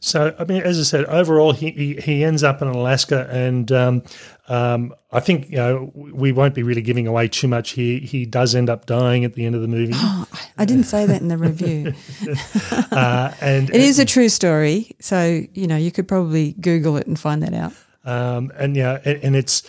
So, 0.00 0.34
I 0.38 0.44
mean, 0.44 0.62
as 0.62 0.80
I 0.80 0.84
said, 0.84 1.04
overall, 1.04 1.52
he, 1.52 1.70
he, 1.72 1.94
he 1.96 2.24
ends 2.24 2.42
up 2.42 2.62
in 2.62 2.68
Alaska, 2.68 3.28
and 3.30 3.70
um, 3.70 4.02
um, 4.48 4.94
I 5.12 5.20
think 5.20 5.50
you 5.50 5.58
know 5.58 5.92
we 5.94 6.32
won't 6.32 6.54
be 6.54 6.62
really 6.62 6.80
giving 6.80 7.06
away 7.06 7.28
too 7.28 7.46
much 7.46 7.72
here. 7.72 8.00
He 8.00 8.24
does 8.24 8.54
end 8.54 8.70
up 8.70 8.86
dying 8.86 9.26
at 9.26 9.34
the 9.34 9.44
end 9.44 9.54
of 9.54 9.60
the 9.60 9.68
movie. 9.68 9.92
Oh, 10.02 10.26
I 10.56 10.64
didn't 10.64 10.84
say 10.84 11.06
that 11.06 11.20
in 11.22 11.28
the 11.28 11.38
review. 11.38 11.94
uh, 12.90 13.32
and 13.40 13.70
it 13.70 13.80
is 13.80 13.98
a 13.98 14.04
true 14.04 14.28
story, 14.28 14.94
so 15.00 15.42
you 15.54 15.66
know 15.66 15.76
you 15.76 15.90
could 15.90 16.08
probably 16.08 16.52
Google 16.52 16.96
it 16.96 17.06
and 17.06 17.18
find 17.18 17.42
that 17.42 17.54
out. 17.54 17.72
Um, 18.04 18.50
and 18.56 18.76
yeah, 18.76 18.98
and, 19.04 19.22
and 19.24 19.36
it's 19.36 19.62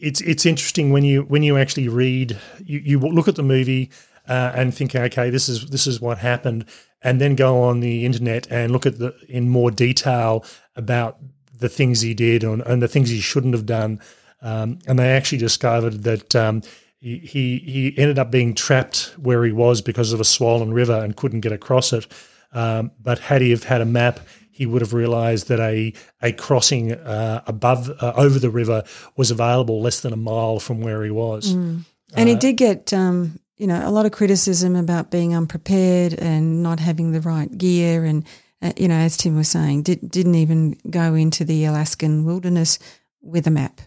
it's 0.00 0.20
it's 0.20 0.46
interesting 0.46 0.90
when 0.90 1.04
you 1.04 1.22
when 1.22 1.42
you 1.42 1.56
actually 1.56 1.88
read 1.88 2.38
you, 2.64 2.80
you 2.80 2.98
look 2.98 3.28
at 3.28 3.36
the 3.36 3.42
movie 3.42 3.90
uh, 4.28 4.52
and 4.54 4.74
think 4.74 4.94
okay 4.94 5.30
this 5.30 5.48
is 5.48 5.66
this 5.70 5.86
is 5.86 6.00
what 6.00 6.18
happened 6.18 6.64
and 7.02 7.20
then 7.20 7.34
go 7.34 7.62
on 7.62 7.80
the 7.80 8.04
internet 8.04 8.46
and 8.50 8.72
look 8.72 8.86
at 8.86 8.98
the 8.98 9.14
in 9.28 9.48
more 9.48 9.70
detail 9.70 10.44
about 10.76 11.18
the 11.60 11.68
things 11.68 12.00
he 12.00 12.14
did 12.14 12.42
and, 12.42 12.62
and 12.62 12.82
the 12.82 12.88
things 12.88 13.10
he 13.10 13.20
shouldn't 13.20 13.54
have 13.54 13.66
done. 13.66 14.00
Um, 14.42 14.78
and 14.86 14.98
they 14.98 15.10
actually 15.10 15.38
discovered 15.38 16.02
that 16.04 16.34
um, 16.34 16.62
he, 16.98 17.18
he 17.18 17.94
ended 17.96 18.18
up 18.18 18.30
being 18.30 18.54
trapped 18.54 19.14
where 19.18 19.44
he 19.44 19.52
was 19.52 19.80
because 19.80 20.12
of 20.12 20.20
a 20.20 20.24
swollen 20.24 20.72
river 20.72 20.94
and 20.94 21.16
couldn't 21.16 21.40
get 21.40 21.52
across 21.52 21.92
it. 21.92 22.06
Um, 22.52 22.90
but 23.00 23.18
had 23.18 23.42
he 23.42 23.50
have 23.50 23.64
had 23.64 23.80
a 23.80 23.86
map 23.86 24.20
he 24.60 24.66
would 24.66 24.82
have 24.82 24.92
realised 24.92 25.48
that 25.48 25.58
a 25.58 25.90
a 26.20 26.32
crossing 26.32 26.92
uh, 26.92 27.42
above 27.46 27.88
uh, 28.02 28.12
over 28.14 28.38
the 28.38 28.50
river 28.50 28.84
was 29.16 29.30
available 29.30 29.80
less 29.80 30.00
than 30.00 30.12
a 30.12 30.18
mile 30.18 30.60
from 30.60 30.82
where 30.82 31.02
he 31.02 31.10
was. 31.10 31.54
Mm. 31.54 31.86
And 32.14 32.28
uh, 32.28 32.32
he 32.32 32.36
did 32.36 32.58
get 32.58 32.92
um, 32.92 33.40
you 33.56 33.66
know 33.66 33.80
a 33.82 33.88
lot 33.88 34.04
of 34.04 34.12
criticism 34.12 34.76
about 34.76 35.10
being 35.10 35.34
unprepared 35.34 36.12
and 36.12 36.62
not 36.62 36.78
having 36.78 37.12
the 37.12 37.22
right 37.22 37.50
gear, 37.56 38.04
and 38.04 38.26
uh, 38.60 38.74
you 38.76 38.86
know 38.86 38.96
as 38.96 39.16
Tim 39.16 39.34
was 39.34 39.48
saying, 39.48 39.84
did, 39.84 40.10
didn't 40.10 40.34
even 40.34 40.76
go 40.90 41.14
into 41.14 41.42
the 41.42 41.64
Alaskan 41.64 42.26
wilderness 42.26 42.78
with 43.22 43.46
a 43.46 43.50
map. 43.50 43.80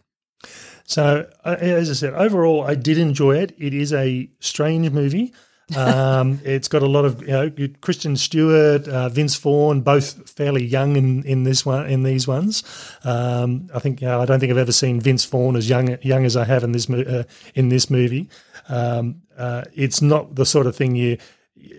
So, 0.86 1.30
uh, 1.46 1.56
as 1.60 1.92
I 1.92 1.94
said, 1.94 2.14
overall, 2.16 2.64
I 2.64 2.74
did 2.74 2.98
enjoy 2.98 3.38
it. 3.38 3.54
It 3.60 3.76
is 3.76 3.94
a 3.94 4.28
strange 4.40 4.90
movie. 4.90 5.34
Um, 5.76 6.42
it's 6.44 6.68
got 6.68 6.84
a 6.84 6.88
lot 6.88 7.06
of 7.06 7.22
you 7.22 7.28
know 7.28 7.52
Kristen 7.82 8.18
Stewart, 8.18 8.88
uh, 8.88 9.10
Vince 9.10 9.36
Vaughn, 9.36 9.82
both 9.82 10.30
fairly 10.30 10.64
young 10.64 10.96
in, 10.96 11.24
in 11.24 11.44
this 11.44 11.66
one 11.66 11.86
in 11.88 12.04
these 12.04 12.28
ones. 12.28 12.64
Um, 13.04 13.70
I 13.74 13.80
think 13.80 14.02
you 14.02 14.08
know, 14.08 14.22
I 14.22 14.26
don't 14.26 14.40
think 14.40 14.52
I've 14.52 14.58
ever 14.58 14.74
seen 14.74 15.00
Vince 15.00 15.26
Vaughn 15.26 15.56
as 15.56 15.70
young 15.70 15.98
young 16.02 16.26
as 16.26 16.36
I 16.36 16.44
have 16.44 16.64
in 16.64 16.74
this 16.74 16.90
uh, 16.90 17.24
in 17.56 17.70
this 17.70 17.90
movie. 17.90 18.30
Um, 18.68 19.22
uh, 19.38 19.64
it's 19.74 20.02
not 20.02 20.36
the 20.36 20.46
sort 20.46 20.68
of 20.68 20.76
thing 20.76 20.96
you. 20.96 21.18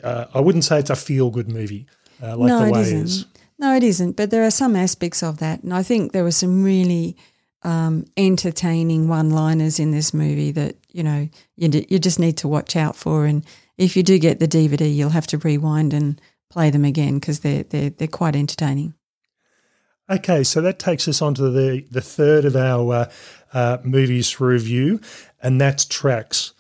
Uh, 0.03 0.27
I 0.33 0.41
wouldn't 0.41 0.65
say 0.65 0.79
it's 0.79 0.91
a 0.91 0.97
feel 0.97 1.31
good 1.31 1.51
movie 1.51 1.87
uh, 2.23 2.37
like 2.37 2.49
no, 2.49 2.65
the 2.65 2.73
way 2.73 2.81
it 2.81 2.87
is. 2.87 3.27
No, 3.59 3.75
it 3.77 3.83
isn't. 3.83 4.17
But 4.17 4.31
there 4.31 4.45
are 4.45 4.51
some 4.51 4.77
aspects 4.77 5.23
of 5.23 5.39
that, 5.39 5.63
and 5.63 5.75
I 5.75 5.83
think 5.83 6.13
there 6.13 6.25
were 6.25 6.33
some 6.33 6.63
really. 6.65 7.17
Um, 7.67 8.05
entertaining 8.19 9.09
one-liners 9.09 9.81
in 9.81 9.91
this 9.91 10.13
movie 10.13 10.51
that 10.51 10.77
you 10.93 11.03
know 11.03 11.31
you, 11.57 11.69
d- 11.69 11.87
you 11.89 11.99
just 11.99 12.19
need 12.19 12.37
to 12.37 12.47
watch 12.47 12.77
out 12.77 12.95
for, 12.95 13.25
and 13.25 13.43
if 13.77 13.97
you 13.97 14.03
do 14.03 14.19
get 14.19 14.39
the 14.39 14.49
DVD, 14.49 14.95
you'll 14.95 15.11
have 15.11 15.27
to 15.29 15.39
rewind 15.39 15.93
and 15.93 16.21
play 16.51 16.71
them 16.71 16.85
again 16.85 17.19
because 17.19 17.41
they're, 17.41 17.65
they're, 17.65 17.91
they're 17.91 18.09
quite 18.09 18.37
entertaining. 18.37 18.95
Okay, 20.11 20.45
so 20.45 20.61
that 20.61 20.79
takes 20.79 21.09
us 21.09 21.23
on 21.23 21.35
to 21.35 21.51
the, 21.51 21.87
the 21.91 22.03
third 22.03 22.45
of 22.45 22.57
our 22.57 22.93
uh, 22.93 23.11
uh, 23.55 23.79
movies 23.83 24.39
review, 24.39 25.01
and 25.43 25.59
that's 25.59 25.87
Tracks. 25.87 26.53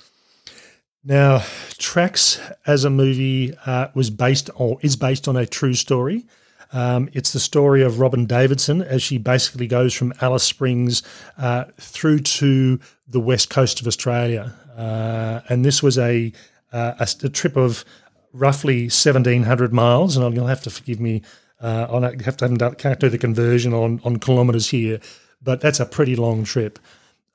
Now, 1.04 1.42
Tracks 1.76 2.40
as 2.66 2.84
a 2.84 2.90
movie 2.90 3.54
uh, 3.66 3.88
was 3.94 4.08
based 4.08 4.48
or 4.54 4.78
is 4.80 4.96
based 4.96 5.28
on 5.28 5.36
a 5.36 5.44
true 5.44 5.74
story. 5.74 6.24
Um, 6.72 7.10
it's 7.12 7.34
the 7.34 7.40
story 7.40 7.82
of 7.82 8.00
Robyn 8.00 8.24
Davidson 8.24 8.80
as 8.80 9.02
she 9.02 9.18
basically 9.18 9.66
goes 9.66 9.92
from 9.92 10.14
Alice 10.22 10.42
Springs 10.42 11.02
uh, 11.36 11.64
through 11.78 12.20
to 12.20 12.80
the 13.06 13.20
west 13.20 13.50
coast 13.50 13.80
of 13.82 13.86
Australia, 13.86 14.54
uh, 14.74 15.40
and 15.50 15.64
this 15.64 15.82
was 15.82 15.98
a 15.98 16.32
uh, 16.74 16.94
a, 16.98 17.08
a, 17.26 17.28
trip 17.28 17.56
of 17.56 17.84
roughly 18.32 18.82
1,700 18.84 19.72
miles, 19.72 20.16
and 20.16 20.34
you'll 20.34 20.48
have 20.48 20.62
to 20.62 20.70
forgive 20.70 21.00
me. 21.00 21.22
Uh, 21.60 21.86
on 21.88 22.02
have 22.02 22.36
to 22.36 22.48
have 22.48 22.78
can't 22.78 23.00
do 23.00 23.08
the 23.08 23.16
conversion 23.16 23.72
on 23.72 24.00
on 24.04 24.18
kilometres 24.18 24.68
here, 24.68 25.00
but 25.40 25.60
that's 25.60 25.80
a 25.80 25.86
pretty 25.86 26.16
long 26.16 26.44
trip. 26.44 26.78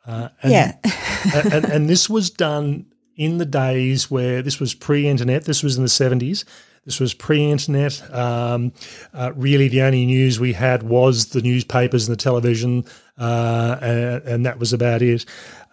Uh, 0.05 0.27
and, 0.43 0.51
yeah, 0.51 0.75
and, 1.33 1.53
and, 1.53 1.65
and 1.65 1.89
this 1.89 2.09
was 2.09 2.29
done 2.29 2.85
in 3.15 3.37
the 3.37 3.45
days 3.45 4.11
where 4.11 4.41
this 4.41 4.59
was 4.59 4.73
pre-internet. 4.73 5.45
This 5.45 5.63
was 5.63 5.77
in 5.77 5.83
the 5.83 5.89
seventies. 5.89 6.43
This 6.85 6.99
was 6.99 7.13
pre-internet. 7.13 8.01
Um, 8.13 8.73
uh, 9.13 9.31
really, 9.35 9.67
the 9.67 9.81
only 9.81 10.05
news 10.05 10.39
we 10.39 10.53
had 10.53 10.83
was 10.83 11.27
the 11.27 11.41
newspapers 11.41 12.07
and 12.07 12.17
the 12.17 12.21
television, 12.21 12.85
uh, 13.17 13.77
and, 13.81 14.23
and, 14.23 14.45
that 14.45 14.59
was 14.59 14.73
about 14.73 15.01
it. 15.01 15.25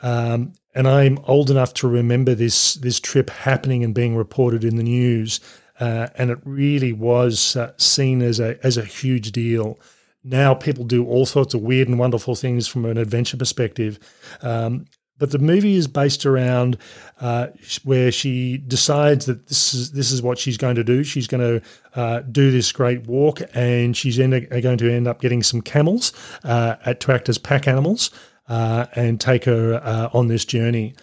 Um, 0.03 0.53
and 0.77 0.87
I'm 0.87 1.19
old 1.25 1.51
enough 1.51 1.73
to 1.75 1.89
remember 1.89 2.35
this 2.35 2.75
this 2.75 3.01
trip 3.01 3.31
happening 3.31 3.83
and 3.83 3.95
being 3.95 4.15
reported 4.15 4.63
in 4.63 4.77
the 4.77 4.83
news, 4.83 5.41
uh, 5.81 6.09
and 6.17 6.31
it 6.31 6.39
really 6.45 6.93
was 6.93 7.57
uh, 7.57 7.73
seen 7.79 8.21
as 8.21 8.39
a 8.39 8.65
as 8.65 8.77
a 8.77 8.85
huge 8.85 9.33
deal. 9.33 9.81
Now 10.23 10.53
people 10.53 10.85
do 10.85 11.07
all 11.07 11.25
sorts 11.25 11.55
of 11.55 11.63
weird 11.63 11.89
and 11.89 11.99
wonderful 11.99 12.35
things 12.35 12.69
from 12.69 12.85
an 12.85 12.99
adventure 12.99 13.39
perspective. 13.39 13.99
Um, 14.43 14.85
but 15.19 15.31
the 15.31 15.39
movie 15.39 15.77
is 15.77 15.87
based 15.87 16.27
around 16.27 16.77
uh, 17.23 17.47
where 17.85 18.13
she 18.13 18.59
decides 18.59 19.25
that 19.25 19.47
this 19.47 19.73
is 19.73 19.93
this 19.93 20.13
is 20.13 20.21
what 20.21 20.39
she's 20.39 20.59
going 20.59 20.75
to 20.75 20.85
do. 20.85 21.03
She's 21.05 21.27
going 21.27 21.61
to 21.61 21.67
uh, 21.99 22.21
do 22.21 22.51
this 22.51 22.71
great 22.71 23.07
walk, 23.07 23.41
and 23.55 23.97
she's 23.97 24.19
end, 24.19 24.33
going 24.51 24.77
to 24.77 24.93
end 24.93 25.09
up 25.09 25.23
getting 25.23 25.43
some 25.43 25.63
camels 25.63 26.13
uh, 26.45 26.75
to 26.93 27.13
act 27.13 27.31
as 27.31 27.39
pack 27.39 27.67
animals 27.67 28.11
uh, 28.49 28.87
and 28.95 29.21
take 29.21 29.45
her 29.45 29.75
uh, 29.83 30.09
on 30.13 30.29
this 30.29 30.45
journey. 30.45 30.95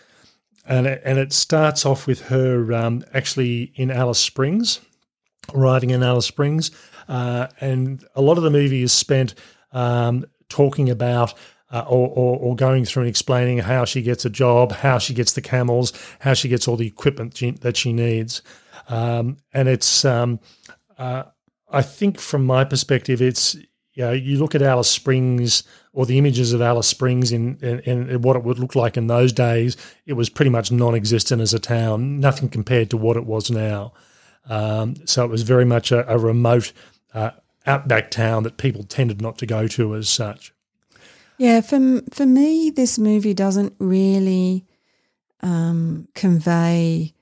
And 0.66 0.88
it, 0.88 1.02
and 1.04 1.18
it 1.20 1.34
starts 1.34 1.86
off 1.86 2.08
with 2.08 2.28
her 2.28 2.74
um, 2.74 3.04
actually 3.14 3.74
in 3.76 3.92
Alice 3.92 4.20
Springs, 4.20 4.80
arriving 5.54 5.90
in 5.90 6.04
Alice 6.04 6.26
Springs, 6.26 6.72
uh, 7.10 7.48
and 7.60 8.06
a 8.16 8.22
lot 8.22 8.38
of 8.38 8.44
the 8.44 8.50
movie 8.50 8.84
is 8.84 8.94
spent 8.94 9.36
um, 9.72 10.26
talking 10.50 10.90
about. 10.90 11.34
Uh, 11.72 11.84
or, 11.90 12.08
or, 12.10 12.38
or, 12.38 12.56
going 12.56 12.86
through 12.86 13.02
and 13.02 13.10
explaining 13.10 13.58
how 13.58 13.84
she 13.84 14.04
gets 14.04 14.26
a 14.26 14.30
job, 14.30 14.72
how 14.72 15.00
she 15.00 15.12
gets 15.12 15.34
the 15.34 15.42
camels, 15.42 15.92
how 16.20 16.36
she 16.36 16.48
gets 16.48 16.68
all 16.68 16.78
the 16.78 16.86
equipment 16.86 17.36
she, 17.36 17.50
that 17.50 17.76
she 17.76 17.92
needs. 17.92 18.44
Um, 18.90 19.38
and 19.56 19.68
it's, 19.68 20.06
um, 20.06 20.40
uh, 21.00 21.24
I 21.72 21.82
think 21.82 22.20
from 22.20 22.46
my 22.46 22.64
perspective, 22.64 23.24
it's, 23.24 23.58
you 23.94 24.04
know, 24.04 24.12
you 24.12 24.40
look 24.40 24.56
at 24.56 24.62
Alice 24.62 24.90
Springs 24.90 25.64
or 25.94 26.06
the 26.06 26.18
images 26.18 26.54
of 26.54 26.62
Alice 26.62 26.88
Springs 26.88 27.32
in, 27.32 27.58
in, 27.62 28.10
in, 28.10 28.22
what 28.22 28.36
it 28.36 28.44
would 28.44 28.58
look 28.58 28.76
like 28.76 28.98
in 28.98 29.08
those 29.08 29.32
days, 29.32 29.78
it 30.06 30.14
was 30.14 30.30
pretty 30.30 30.50
much 30.50 30.72
non-existent 30.72 31.42
as 31.42 31.54
a 31.54 31.60
town, 31.60 32.20
nothing 32.20 32.50
compared 32.50 32.90
to 32.90 32.98
what 32.98 33.18
it 33.18 33.26
was 33.26 33.52
now. 33.52 33.94
Um, 34.50 34.96
so 35.06 35.24
it 35.24 35.30
was 35.30 35.44
very 35.44 35.66
much 35.66 35.92
a, 35.92 36.12
a 36.12 36.18
remote 36.18 36.74
uh, 37.14 37.32
outback 37.66 38.10
town 38.10 38.44
that 38.44 38.58
people 38.58 38.84
tended 38.84 39.22
not 39.22 39.38
to 39.38 39.46
go 39.46 39.68
to 39.68 39.96
as 39.96 40.10
such. 40.10 40.54
Yeah, 41.38 41.62
for 41.62 42.02
for 42.12 42.26
me, 42.26 42.70
this 42.70 43.00
movie 43.00 43.34
doesn't 43.34 43.74
really 43.80 44.66
um, 45.42 46.08
convey, 46.14 47.14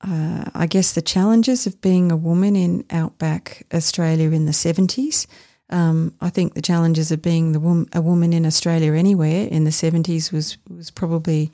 uh, 0.00 0.44
I 0.54 0.66
guess, 0.66 0.92
the 0.92 1.02
challenges 1.02 1.66
of 1.66 1.80
being 1.80 2.10
a 2.10 2.16
woman 2.16 2.56
in 2.56 2.84
outback 2.90 3.66
Australia 3.72 4.30
in 4.30 4.46
the 4.46 4.52
seventies. 4.52 5.26
Um, 5.70 6.14
I 6.20 6.28
think 6.28 6.54
the 6.54 6.62
challenges 6.62 7.10
of 7.10 7.22
being 7.22 7.52
the 7.52 7.60
wom- 7.60 7.88
a 7.92 8.00
woman 8.00 8.32
in 8.32 8.44
Australia 8.44 8.92
anywhere 8.92 9.46
in 9.48 9.64
the 9.64 9.70
70s 9.70 10.32
was 10.32 10.58
was 10.68 10.90
probably, 10.90 11.50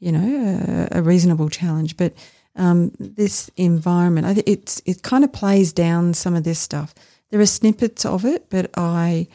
you 0.00 0.12
know, 0.12 0.88
a, 0.92 0.98
a 0.98 1.02
reasonable 1.02 1.48
challenge. 1.48 1.96
But 1.96 2.14
um, 2.56 2.92
this 2.98 3.50
environment, 3.56 4.26
I 4.26 4.42
it's 4.46 4.82
it 4.84 5.02
kind 5.02 5.24
of 5.24 5.32
plays 5.32 5.72
down 5.72 6.14
some 6.14 6.34
of 6.34 6.44
this 6.44 6.58
stuff. 6.58 6.94
There 7.30 7.40
are 7.40 7.46
snippets 7.46 8.04
of 8.04 8.24
it, 8.24 8.50
but 8.50 8.70
I 8.74 9.28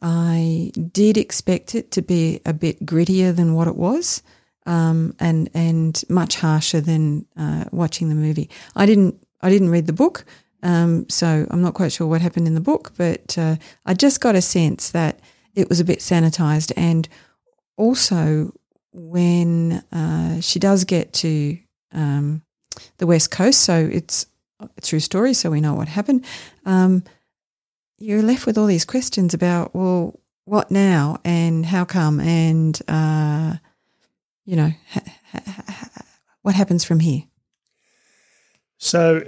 I 0.00 0.72
did 0.92 1.16
expect 1.16 1.74
it 1.74 1.90
to 1.92 2.02
be 2.02 2.40
a 2.46 2.52
bit 2.52 2.84
grittier 2.84 3.34
than 3.34 3.54
what 3.54 3.68
it 3.68 3.76
was. 3.76 4.22
Um, 4.66 5.14
and 5.20 5.50
and 5.52 6.02
much 6.08 6.36
harsher 6.36 6.80
than 6.80 7.26
uh, 7.36 7.64
watching 7.70 8.08
the 8.08 8.14
movie. 8.14 8.48
I 8.74 8.86
didn't 8.86 9.22
I 9.42 9.50
didn't 9.50 9.68
read 9.68 9.86
the 9.86 9.92
book, 9.92 10.24
um, 10.64 11.08
so 11.10 11.46
I'm 11.50 11.60
not 11.60 11.74
quite 11.74 11.92
sure 11.92 12.06
what 12.06 12.22
happened 12.22 12.46
in 12.46 12.54
the 12.54 12.60
book, 12.60 12.92
but 12.96 13.36
uh, 13.38 13.56
I 13.84 13.94
just 13.94 14.20
got 14.20 14.34
a 14.34 14.42
sense 14.42 14.90
that 14.90 15.20
it 15.54 15.68
was 15.68 15.78
a 15.78 15.84
bit 15.84 15.98
sanitized. 15.98 16.72
And 16.76 17.08
also, 17.76 18.52
when 18.92 19.84
uh, 19.92 20.40
she 20.40 20.58
does 20.58 20.84
get 20.84 21.12
to 21.12 21.58
um, 21.92 22.42
the 22.96 23.06
West 23.06 23.30
Coast, 23.30 23.60
so 23.60 23.76
it's 23.92 24.26
a 24.60 24.80
true 24.80 25.00
story, 25.00 25.34
so 25.34 25.50
we 25.50 25.60
know 25.60 25.74
what 25.74 25.88
happened, 25.88 26.24
um, 26.64 27.04
you're 27.98 28.22
left 28.22 28.46
with 28.46 28.56
all 28.56 28.66
these 28.66 28.86
questions 28.86 29.34
about, 29.34 29.74
well, 29.74 30.18
what 30.46 30.70
now 30.70 31.18
and 31.24 31.64
how 31.66 31.84
come 31.84 32.20
and, 32.20 32.80
uh, 32.88 33.54
you 34.44 34.56
know, 34.56 34.70
ha- 34.90 35.02
ha- 35.32 35.64
ha- 35.68 36.04
what 36.42 36.54
happens 36.54 36.84
from 36.84 37.00
here? 37.00 37.24
So 38.78 39.22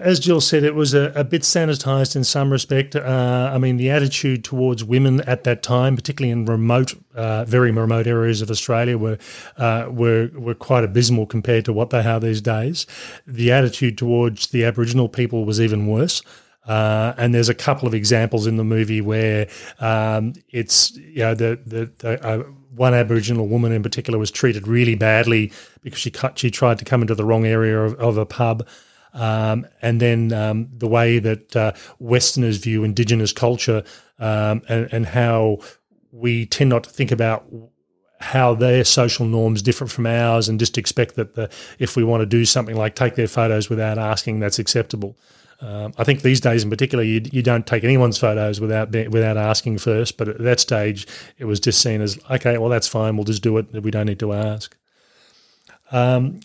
as 0.00 0.20
Jill 0.20 0.40
said, 0.40 0.64
it 0.64 0.74
was 0.74 0.92
a, 0.94 1.12
a 1.14 1.24
bit 1.24 1.42
sanitized 1.42 2.14
in 2.14 2.24
some 2.24 2.52
respect. 2.52 2.94
Uh, 2.94 3.50
I 3.52 3.58
mean, 3.58 3.76
the 3.78 3.90
attitude 3.90 4.44
towards 4.44 4.84
women 4.84 5.20
at 5.22 5.44
that 5.44 5.62
time, 5.62 5.96
particularly 5.96 6.30
in 6.30 6.44
remote, 6.44 6.94
uh, 7.14 7.44
very 7.44 7.70
remote 7.70 8.06
areas 8.06 8.42
of 8.42 8.50
Australia, 8.50 8.98
were 8.98 9.18
uh, 9.56 9.86
were 9.90 10.30
were 10.34 10.54
quite 10.54 10.84
abysmal 10.84 11.26
compared 11.26 11.64
to 11.64 11.72
what 11.72 11.90
they 11.90 12.04
are 12.04 12.20
these 12.20 12.40
days. 12.40 12.86
The 13.26 13.52
attitude 13.52 13.96
towards 13.96 14.48
the 14.48 14.64
Aboriginal 14.64 15.08
people 15.08 15.44
was 15.44 15.60
even 15.60 15.86
worse. 15.86 16.22
Uh, 16.66 17.12
and 17.16 17.34
there's 17.34 17.48
a 17.48 17.54
couple 17.54 17.88
of 17.88 17.94
examples 17.94 18.46
in 18.46 18.56
the 18.56 18.64
movie 18.64 19.00
where 19.00 19.48
um, 19.80 20.32
it's 20.50 20.96
you 20.96 21.18
know 21.18 21.34
the 21.34 21.58
the, 21.66 21.90
the 21.98 22.24
uh, 22.24 22.42
one 22.74 22.94
Aboriginal 22.94 23.48
woman 23.48 23.72
in 23.72 23.82
particular 23.82 24.18
was 24.18 24.30
treated 24.30 24.68
really 24.68 24.94
badly 24.94 25.52
because 25.82 25.98
she 25.98 26.10
cut, 26.10 26.38
she 26.38 26.50
tried 26.50 26.78
to 26.78 26.84
come 26.84 27.02
into 27.02 27.14
the 27.14 27.24
wrong 27.24 27.46
area 27.46 27.80
of, 27.80 27.94
of 27.94 28.16
a 28.16 28.26
pub. 28.26 28.66
Um, 29.14 29.66
and 29.82 30.00
then 30.00 30.32
um, 30.32 30.68
the 30.72 30.88
way 30.88 31.18
that 31.18 31.54
uh, 31.54 31.72
Westerners 31.98 32.56
view 32.56 32.82
Indigenous 32.82 33.32
culture 33.32 33.84
um, 34.18 34.62
and, 34.68 34.88
and, 34.90 35.06
how 35.06 35.58
we 36.12 36.46
tend 36.46 36.70
not 36.70 36.84
to 36.84 36.90
think 36.90 37.12
about 37.12 37.44
how 38.20 38.54
their 38.54 38.84
social 38.84 39.26
norms 39.26 39.60
differ 39.60 39.86
from 39.86 40.06
ours 40.06 40.48
and 40.48 40.58
just 40.58 40.78
expect 40.78 41.16
that 41.16 41.34
the, 41.34 41.50
if 41.78 41.94
we 41.94 42.04
want 42.04 42.22
to 42.22 42.26
do 42.26 42.46
something 42.46 42.76
like 42.76 42.94
take 42.94 43.16
their 43.16 43.28
photos 43.28 43.68
without 43.68 43.98
asking, 43.98 44.40
that's 44.40 44.58
acceptable. 44.58 45.18
Um, 45.60 45.92
I 45.96 46.04
think 46.04 46.22
these 46.22 46.40
days, 46.40 46.64
in 46.64 46.70
particular, 46.70 47.04
you, 47.04 47.22
you 47.30 47.42
don't 47.42 47.66
take 47.66 47.84
anyone's 47.84 48.18
photos 48.18 48.60
without 48.60 48.90
without 48.90 49.36
asking 49.36 49.78
first. 49.78 50.16
But 50.16 50.28
at 50.28 50.38
that 50.38 50.58
stage, 50.58 51.06
it 51.38 51.44
was 51.44 51.60
just 51.60 51.80
seen 51.80 52.00
as 52.00 52.18
okay, 52.30 52.58
well, 52.58 52.68
that's 52.68 52.88
fine. 52.88 53.16
We'll 53.16 53.24
just 53.24 53.42
do 53.42 53.58
it. 53.58 53.82
We 53.82 53.92
don't 53.92 54.06
need 54.06 54.18
to 54.20 54.32
ask. 54.32 54.76
Um, 55.92 56.40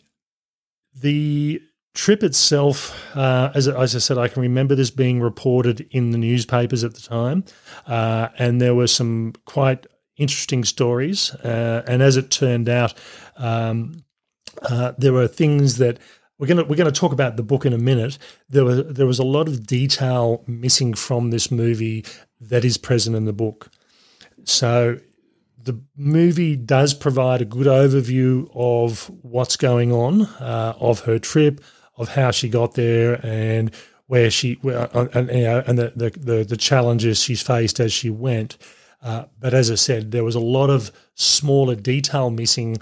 the 0.94 1.62
trip 1.98 2.24
itself, 2.24 2.96
uh, 3.16 3.52
as, 3.56 3.68
as, 3.68 3.96
I 3.96 4.00
said, 4.00 4.20
I 4.20 4.28
can 4.28 4.44
remember 4.44 4.76
this 4.76 4.92
being 4.92 5.20
reported 5.20 5.88
in 5.90 6.12
the 6.12 6.18
newspapers 6.20 6.84
at 6.84 6.94
the 6.94 7.02
time, 7.02 7.44
uh, 7.88 8.30
and 8.38 8.62
there 8.62 8.76
were 8.76 8.88
some 8.88 9.34
quite 9.46 9.88
interesting 10.16 10.64
stories. 10.64 11.34
Uh, 11.36 11.84
and 11.88 12.04
as 12.04 12.16
it 12.16 12.30
turned 12.30 12.70
out, 12.70 12.94
um, 13.36 14.04
uh, 14.62 14.94
there 14.98 15.12
were 15.12 15.28
things 15.28 15.78
that 15.78 15.98
we're 16.38 16.48
going 16.48 16.58
to 16.58 16.64
we're 16.66 16.76
going 16.76 16.92
to 16.92 17.00
talk 17.00 17.14
about 17.14 17.36
the 17.36 17.44
book 17.44 17.66
in 17.66 17.74
a 17.74 17.80
minute. 17.80 18.20
There 18.48 18.64
was 18.64 18.86
there 18.86 19.08
was 19.08 19.18
a 19.18 19.26
lot 19.26 19.48
of 19.48 19.66
detail 19.66 20.44
missing 20.46 20.94
from 20.94 21.32
this 21.32 21.50
movie 21.50 22.06
that 22.40 22.64
is 22.64 22.78
present 22.78 23.16
in 23.16 23.26
the 23.26 23.34
book. 23.34 23.72
So 24.44 25.00
the 25.64 25.82
movie 25.96 26.56
does 26.56 26.94
provide 26.94 27.42
a 27.42 27.46
good 27.46 27.68
overview 27.68 28.50
of 28.54 29.12
what's 29.24 29.58
going 29.58 29.92
on 29.92 30.22
uh, 30.40 30.76
of 30.80 31.02
her 31.02 31.18
trip, 31.20 31.60
of 31.98 32.10
how 32.10 32.32
she 32.32 32.50
got 32.50 32.76
there, 32.76 33.20
and 33.26 33.72
where 34.08 34.30
she 34.30 34.60
uh, 34.66 35.08
and, 35.14 35.30
and 35.30 35.78
the, 35.78 35.92
the, 36.16 36.44
the 36.44 36.58
challenges 36.58 37.22
she's 37.22 37.42
faced 37.42 37.80
as 37.80 37.92
she 37.92 38.10
went. 38.10 38.58
Uh, 39.02 39.26
but 39.40 39.54
as 39.54 39.70
I 39.70 39.76
said, 39.76 40.12
there 40.12 40.24
was 40.24 40.36
a 40.36 40.40
lot 40.40 40.70
of 40.70 40.92
smaller 41.14 41.76
detail 41.76 42.30
missing 42.30 42.78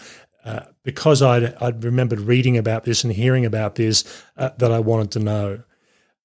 uh, 0.45 0.62
because 0.84 1.21
I'd, 1.21 1.56
I'd 1.56 1.84
remembered 1.84 2.21
reading 2.21 2.58
about 2.58 2.84
this 2.84 3.04
and 3.04 3.12
hearing 3.12 3.45
about 3.45 3.75
this 3.75 4.23
uh, 4.38 4.51
that 4.58 4.71
I 4.71 4.80
wanted 4.80 5.12
to 5.12 5.19
know. 5.19 5.63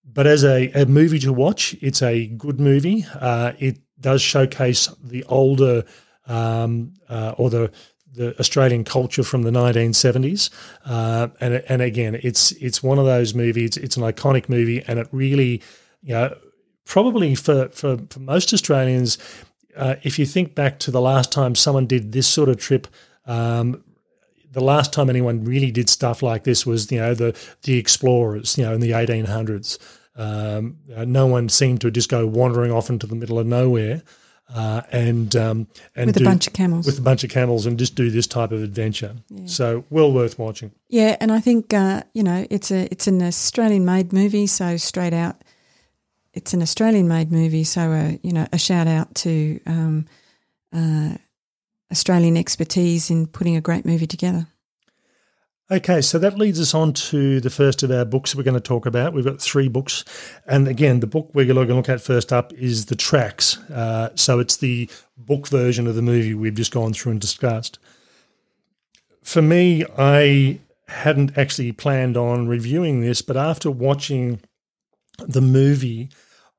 But 0.05 0.27
as 0.27 0.45
a, 0.45 0.71
a, 0.73 0.87
movie 0.87 1.19
to 1.21 1.33
watch, 1.33 1.75
it's 1.81 2.03
a 2.03 2.27
good 2.27 2.61
movie. 2.61 3.07
Uh, 3.15 3.53
it 3.59 3.79
does 4.01 4.21
showcase 4.21 4.89
the 5.03 5.25
older 5.25 5.85
um, 6.27 6.95
uh, 7.09 7.35
or 7.39 7.51
the 7.51 7.73
the 8.13 8.39
Australian 8.41 8.85
culture 8.85 9.23
from 9.23 9.43
the 9.43 9.51
1970s, 9.51 10.51
uh, 10.85 11.29
and 11.41 11.55
and 11.69 11.83
again, 11.83 12.19
it's 12.23 12.53
it's 12.53 12.83
one 12.83 12.99
of 12.99 13.07
those 13.07 13.35
movies. 13.35 13.77
It's 13.77 13.97
an 13.97 14.03
iconic 14.03 14.49
movie, 14.49 14.83
and 14.87 14.99
it 14.99 15.09
really, 15.13 15.63
you 16.03 16.15
know, 16.15 16.37
probably 16.85 17.35
for 17.35 17.69
for, 17.69 17.99
for 18.11 18.21
most 18.21 18.53
Australians, 18.53 19.19
uh, 19.77 19.97
if 20.03 20.19
you 20.19 20.27
think 20.27 20.55
back 20.55 20.79
to 20.81 20.91
the 20.91 21.01
last 21.01 21.31
time 21.33 21.55
someone 21.55 21.87
did 21.87 22.13
this 22.13 22.27
sort 22.27 22.49
of 22.49 22.57
trip, 22.57 22.87
um, 23.27 23.83
the 24.51 24.63
last 24.63 24.93
time 24.93 25.09
anyone 25.09 25.45
really 25.45 25.71
did 25.71 25.89
stuff 25.89 26.23
like 26.23 26.45
this 26.45 26.67
was, 26.67 26.91
you 26.91 26.99
know, 26.99 27.15
the 27.15 27.37
the 27.63 27.79
explorers, 27.79 28.59
you 28.59 28.65
know, 28.65 28.75
in 28.75 28.81
the 28.81 28.91
1800s. 28.91 29.79
Um, 30.17 30.79
no 31.07 31.27
one 31.27 31.49
seemed 31.49 31.81
to 31.83 31.91
just 31.91 32.09
go 32.09 32.27
wandering 32.27 32.73
off 32.73 32.91
into 32.91 33.07
the 33.07 33.15
middle 33.15 33.39
of 33.39 33.47
nowhere. 33.47 34.03
Uh, 34.55 34.83
and 34.91 35.35
um, 35.37 35.67
and 35.95 36.07
with 36.07 36.19
do, 36.19 36.25
a 36.25 36.27
bunch 36.27 36.47
of 36.47 36.53
camels. 36.53 36.87
with 36.87 36.99
a 36.99 37.03
bunch 37.03 37.25
of 37.25 37.31
camels 37.31 37.67
and 37.67 37.79
just 37.79 37.95
do 37.95 38.11
this 38.11 38.27
type 38.27 38.53
of 38.53 38.63
adventure. 38.63 39.17
So 39.47 39.85
well 39.91 40.13
worth 40.13 40.39
watching. 40.39 40.73
Yeah, 40.89 41.17
and 41.21 41.33
I 41.33 41.41
think 41.41 41.73
uh, 41.73 42.03
you 42.15 42.23
know 42.23 42.47
it's 42.51 42.71
a 42.71 42.91
it's 42.91 43.07
an 43.07 43.23
Australian 43.23 43.85
made 43.85 44.13
movie, 44.13 44.47
so 44.47 44.77
straight 44.77 45.13
out, 45.13 45.43
it's 46.33 46.53
an 46.53 46.63
Australian 46.63 47.09
made 47.09 47.31
movie. 47.31 47.65
So 47.65 47.93
uh, 47.93 48.13
you 48.23 48.33
know 48.33 48.47
a 48.53 48.59
shout 48.59 48.87
out 48.87 49.15
to 49.17 49.61
um, 49.67 50.07
uh, 50.73 51.15
Australian 51.93 52.37
expertise 52.37 53.11
in 53.11 53.27
putting 53.27 53.57
a 53.57 53.61
great 53.61 53.85
movie 53.85 54.07
together. 54.07 54.47
Okay, 55.73 56.01
so 56.01 56.19
that 56.19 56.37
leads 56.37 56.59
us 56.59 56.75
on 56.75 56.93
to 56.95 57.39
the 57.41 57.49
first 57.49 57.85
of 57.85 57.93
our 57.93 58.05
books 58.05 58.35
we're 58.35 58.43
going 58.43 58.55
to 58.55 58.61
talk 58.61 58.87
about. 58.87 59.13
We've 59.13 59.25
got 59.25 59.41
three 59.41 59.69
books. 59.69 60.05
And 60.45 60.67
again, 60.67 60.99
the 60.99 61.07
book 61.07 61.31
we're 61.33 61.47
going 61.47 61.65
to 61.69 61.75
look 61.75 61.89
at 61.89 62.01
first 62.01 62.33
up 62.33 62.53
is 62.55 62.87
The 62.87 62.97
Tracks. 62.97 63.57
Uh, 63.71 64.11
so 64.17 64.41
it's 64.41 64.57
the 64.57 64.91
book 65.17 65.47
version 65.47 65.87
of 65.87 65.95
the 65.95 66.03
movie 66.03 66.35
we've 66.35 66.57
just 66.57 66.73
gone 66.73 66.93
through 66.93 67.13
and 67.13 67.21
discussed. 67.21 67.79
For 69.23 69.43
me, 69.43 69.85
I 69.97 70.59
hadn't 70.89 71.39
actually 71.39 71.71
planned 71.71 72.17
on 72.17 72.49
reviewing 72.49 73.01
this, 73.01 73.23
but 73.23 73.37
after 73.37 73.71
watching 73.71 74.41
the 75.19 75.41
movie, 75.41 76.09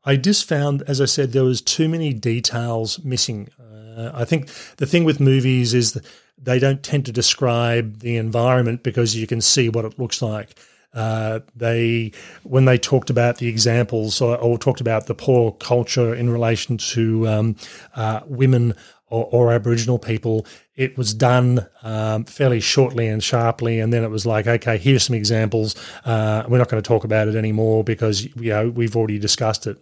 I 0.06 0.16
just 0.16 0.48
found, 0.48 0.84
as 0.84 1.02
I 1.02 1.06
said, 1.06 1.34
there 1.34 1.44
was 1.44 1.62
too 1.62 1.90
many 1.90 2.14
details 2.14 3.04
missing. 3.04 3.50
Uh, 3.60 4.12
I 4.14 4.24
think 4.24 4.48
the 4.78 4.86
thing 4.86 5.04
with 5.04 5.20
movies 5.20 5.74
is 5.74 5.92
that 5.94 6.06
they 6.42 6.60
don't 6.60 6.84
tend 6.84 7.06
to 7.06 7.12
describe 7.12 8.00
the 8.00 8.18
environment 8.18 8.84
because 8.84 9.16
you 9.16 9.28
can 9.28 9.42
see 9.42 9.70
what 9.70 9.86
it 9.86 10.00
looks 10.00 10.22
like. 10.22 10.58
Uh, 10.94 11.40
they, 11.56 12.12
when 12.44 12.66
they 12.66 12.78
talked 12.78 13.10
about 13.10 13.38
the 13.38 13.48
examples 13.48 14.20
or, 14.20 14.38
or, 14.38 14.58
talked 14.58 14.82
about 14.82 15.06
the 15.06 15.16
poor 15.16 15.54
culture 15.54 16.14
in 16.14 16.30
relation 16.30 16.78
to 16.78 17.26
um, 17.30 17.56
uh, 17.96 18.20
women 18.26 18.74
or, 19.08 19.26
or, 19.32 19.54
Aboriginal 19.54 19.98
people, 19.98 20.46
it 20.76 20.98
was 20.98 21.14
done 21.14 21.66
um, 21.84 22.26
fairly 22.26 22.60
shortly 22.60 23.08
and 23.08 23.24
sharply, 23.24 23.80
and 23.80 23.94
then 23.94 24.04
it 24.04 24.10
was 24.10 24.26
like, 24.26 24.48
okay, 24.48 24.78
here's 24.78 25.04
some 25.04 25.16
examples. 25.16 25.76
Uh, 26.04 26.44
we're 26.50 26.58
not 26.58 26.68
going 26.68 26.82
to 26.82 26.88
talk 26.88 27.06
about 27.06 27.30
it 27.30 27.36
anymore 27.36 27.86
because 27.86 28.26
you 28.36 28.50
know 28.50 28.70
we've 28.70 28.96
already 28.98 29.18
discussed 29.20 29.68
it. 29.68 29.78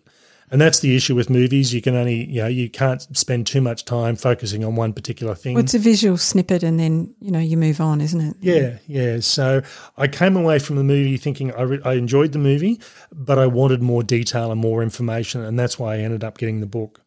And 0.51 0.59
that's 0.59 0.79
the 0.79 0.95
issue 0.95 1.15
with 1.15 1.29
movies. 1.29 1.73
You 1.73 1.81
can 1.81 1.95
only, 1.95 2.25
you 2.25 2.41
know, 2.41 2.47
you 2.47 2.69
can't 2.69 3.01
spend 3.15 3.45
too 3.45 3.61
much 3.61 3.85
time 3.85 4.15
focusing 4.15 4.63
on 4.63 4.75
one 4.75 4.93
particular 4.93 5.35
thing. 5.35 5.53
Well, 5.55 5.63
it's 5.63 5.75
a 5.75 5.79
visual 5.79 6.17
snippet 6.17 6.63
and 6.63 6.79
then, 6.79 7.13
you 7.19 7.29
know, 7.29 7.39
you 7.39 7.55
move 7.55 7.79
on, 7.79 8.01
isn't 8.01 8.19
it? 8.19 8.35
Yeah, 8.41 8.77
yeah. 8.87 9.19
So 9.19 9.61
I 9.97 10.07
came 10.07 10.35
away 10.35 10.57
from 10.59 10.77
the 10.77 10.83
movie 10.83 11.17
thinking 11.17 11.53
I, 11.53 11.61
re- 11.61 11.81
I 11.85 11.93
enjoyed 11.93 12.31
the 12.31 12.39
movie, 12.39 12.81
but 13.11 13.37
I 13.37 13.45
wanted 13.45 13.83
more 13.83 14.01
detail 14.01 14.51
and 14.51 14.59
more 14.59 14.81
information. 14.81 15.41
And 15.43 15.59
that's 15.59 15.77
why 15.77 15.95
I 15.95 15.97
ended 15.99 16.23
up 16.23 16.37
getting 16.37 16.61
the 16.61 16.65
book. 16.65 17.01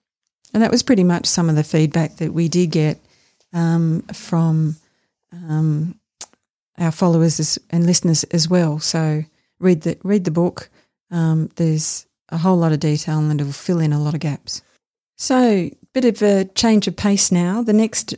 And 0.55 0.63
that 0.63 0.71
was 0.71 0.83
pretty 0.83 1.05
much 1.05 1.27
some 1.27 1.49
of 1.49 1.57
the 1.57 1.65
feedback 1.65 2.17
that 2.17 2.33
we 2.33 2.49
did 2.49 2.71
get 2.71 3.01
um, 3.53 4.03
from 4.13 4.77
um, 5.33 5.99
our 6.79 6.93
followers 6.93 7.59
and 7.71 7.87
listeners 7.87 8.25
as 8.25 8.49
well. 8.49 8.79
So 8.79 9.25
read 9.59 9.83
the 9.83 9.99
read 10.03 10.25
the 10.25 10.31
book. 10.31 10.69
Um, 11.11 11.51
there's 11.57 12.07
a 12.33 12.39
whole 12.39 12.57
lot 12.57 12.73
of 12.73 12.81
detail 12.81 13.19
and 13.19 13.41
it'll 13.41 13.53
fill 13.53 13.79
in 13.79 13.93
a 13.93 14.01
lot 14.01 14.15
of 14.15 14.21
gaps. 14.21 14.63
So, 15.17 15.71
bit 15.93 16.05
of 16.05 16.23
a 16.23 16.47
change 16.47 16.89
of 16.89 16.97
pace 16.97 17.31
now. 17.31 17.63
The 17.63 17.73
next 17.73 18.15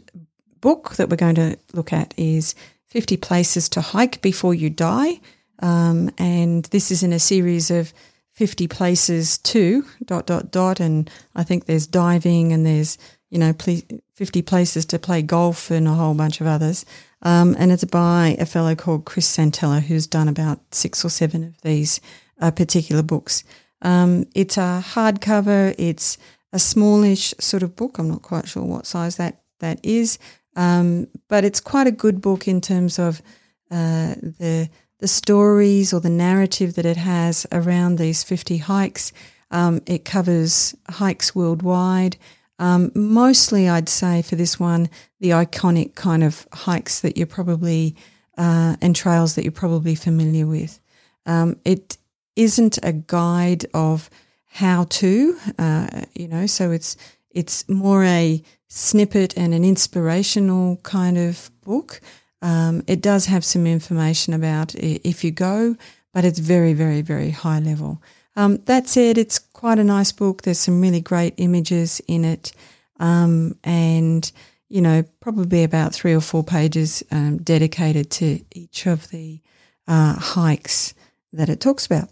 book 0.61 0.95
that 0.97 1.11
we're 1.11 1.17
going 1.17 1.35
to 1.35 1.59
look 1.75 1.93
at 1.93 2.15
is 2.17 2.55
50 2.87 3.17
Places 3.19 3.69
to 3.71 3.81
Hike 3.81 4.23
Before 4.23 4.55
You 4.55 4.71
Die. 4.71 5.21
Um, 5.59 6.11
and 6.17 6.65
this 6.67 6.91
is 6.91 7.03
in 7.03 7.13
a 7.13 7.19
series 7.19 7.71
of 7.71 7.93
50 8.33 8.69
places 8.69 9.39
to 9.39 9.85
dot, 10.05 10.27
dot, 10.27 10.51
dot. 10.51 10.81
And 10.81 11.11
I 11.35 11.43
think 11.43 11.67
there's 11.67 11.87
diving 11.87 12.53
and 12.53 12.65
there's, 12.65 12.97
you 13.31 13.39
know, 13.39 13.53
50 13.53 14.43
places 14.43 14.87
to 14.87 14.99
play 14.99 15.23
golf 15.23 15.71
and 15.71 15.89
a 15.89 15.93
whole 15.93 16.15
bunch 16.15 16.41
of 16.41 16.47
others. 16.47 16.87
Um, 17.23 17.57
and 17.59 17.73
it's 17.73 17.85
by 17.85 18.37
a 18.39 18.47
fellow 18.47 18.75
called 18.75 19.05
Chris 19.05 19.37
Santella, 19.37 19.81
who's 19.81 20.07
done 20.07 20.29
about 20.29 20.61
six 20.73 21.05
or 21.05 21.11
seven 21.11 21.45
of 21.45 21.61
these 21.63 22.01
uh, 22.41 22.51
particular 22.51 23.03
books. 23.03 23.45
Um, 23.85 24.27
it's 24.35 24.57
a 24.57 24.83
hardcover. 24.85 25.75
It's 25.79 26.19
a 26.53 26.59
smallish 26.59 27.35
sort 27.39 27.63
of 27.63 27.77
book. 27.77 27.99
I'm 27.99 28.09
not 28.09 28.23
quite 28.23 28.49
sure 28.49 28.65
what 28.65 28.87
size 28.87 29.17
that 29.17 29.43
that 29.61 29.79
is, 29.83 30.19
um, 30.57 31.07
but 31.29 31.45
it's 31.45 31.61
quite 31.61 31.87
a 31.87 31.93
good 31.93 32.21
book 32.21 32.49
in 32.49 32.61
terms 32.61 32.99
of 32.99 33.23
uh, 33.71 34.15
the 34.39 34.69
the 35.01 35.09
stories 35.09 35.93
or 35.93 36.01
the 36.01 36.09
narrative 36.09 36.75
that 36.75 36.87
it 36.87 36.97
has 36.97 37.47
around 37.53 37.99
these 37.99 38.23
50 38.25 38.59
hikes. 38.59 39.13
Um, 39.51 39.83
it 39.87 40.05
covers 40.05 40.75
hikes 40.89 41.35
worldwide. 41.35 42.17
Um, 42.59 42.91
mostly, 42.95 43.69
I'd 43.69 43.89
say 43.89 44.23
for 44.23 44.37
this 44.37 44.59
one, 44.59 44.89
the 45.21 45.31
iconic 45.31 45.95
kind 45.95 46.23
of 46.25 46.47
hikes 46.53 47.01
that 47.01 47.17
you're 47.17 47.27
probably 47.27 47.97
uh, 48.39 48.77
and 48.81 48.97
trails 48.97 49.35
that 49.35 49.43
you're 49.43 49.53
probably 49.53 49.95
familiar 49.95 50.47
with. 50.47 50.81
Um, 51.27 51.57
it 51.65 51.99
isn't 52.37 52.79
a 52.83 52.93
guide 52.93 53.67
of 53.75 54.11
how 54.47 54.85
to, 54.85 55.37
uh, 55.59 56.03
you 56.15 56.29
know, 56.29 56.47
so 56.47 56.71
it's 56.71 56.97
it's 57.31 57.69
more 57.69 58.05
a 58.05 58.43
snippet 58.69 59.37
and 59.37 59.53
an 59.53 59.65
inspirational 59.65 60.77
kind 60.79 61.19
of 61.19 61.51
book. 61.63 62.01
Um, 62.43 62.85
it 62.87 63.01
does 63.01 63.27
have 63.27 63.45
some 63.45 63.67
information 63.67 64.33
about 64.33 64.75
if 64.77 65.25
you 65.25 65.31
go, 65.31 65.77
but 66.13 66.25
it's 66.25 66.39
very, 66.39 66.73
very, 66.73 67.03
very 67.03 67.31
high 67.31 67.59
level. 67.59 68.01
Um, 68.37 68.59
that 68.67 68.89
said, 68.89 69.19
it's 69.19 69.39
quite 69.39 69.79
a 69.79 69.85
nice 69.85 70.13
book. 70.13 70.43
There's 70.43 70.59
some 70.59 70.81
really 70.81 71.01
great 71.01 71.35
images 71.37 72.01
in 72.07 72.25
it, 72.25 72.53
um, 73.01 73.57
and 73.65 74.31
you 74.69 74.81
know, 74.81 75.05
probably 75.21 75.63
about 75.63 75.95
three 75.95 76.15
or 76.15 76.21
four 76.21 76.43
pages 76.43 77.03
um, 77.11 77.39
dedicated 77.39 78.11
to 78.11 78.41
each 78.53 78.87
of 78.87 79.09
the 79.11 79.41
uh, 79.87 80.15
hikes 80.15 80.95
that 81.33 81.49
it 81.49 81.61
talks 81.61 81.87
about. 81.87 82.09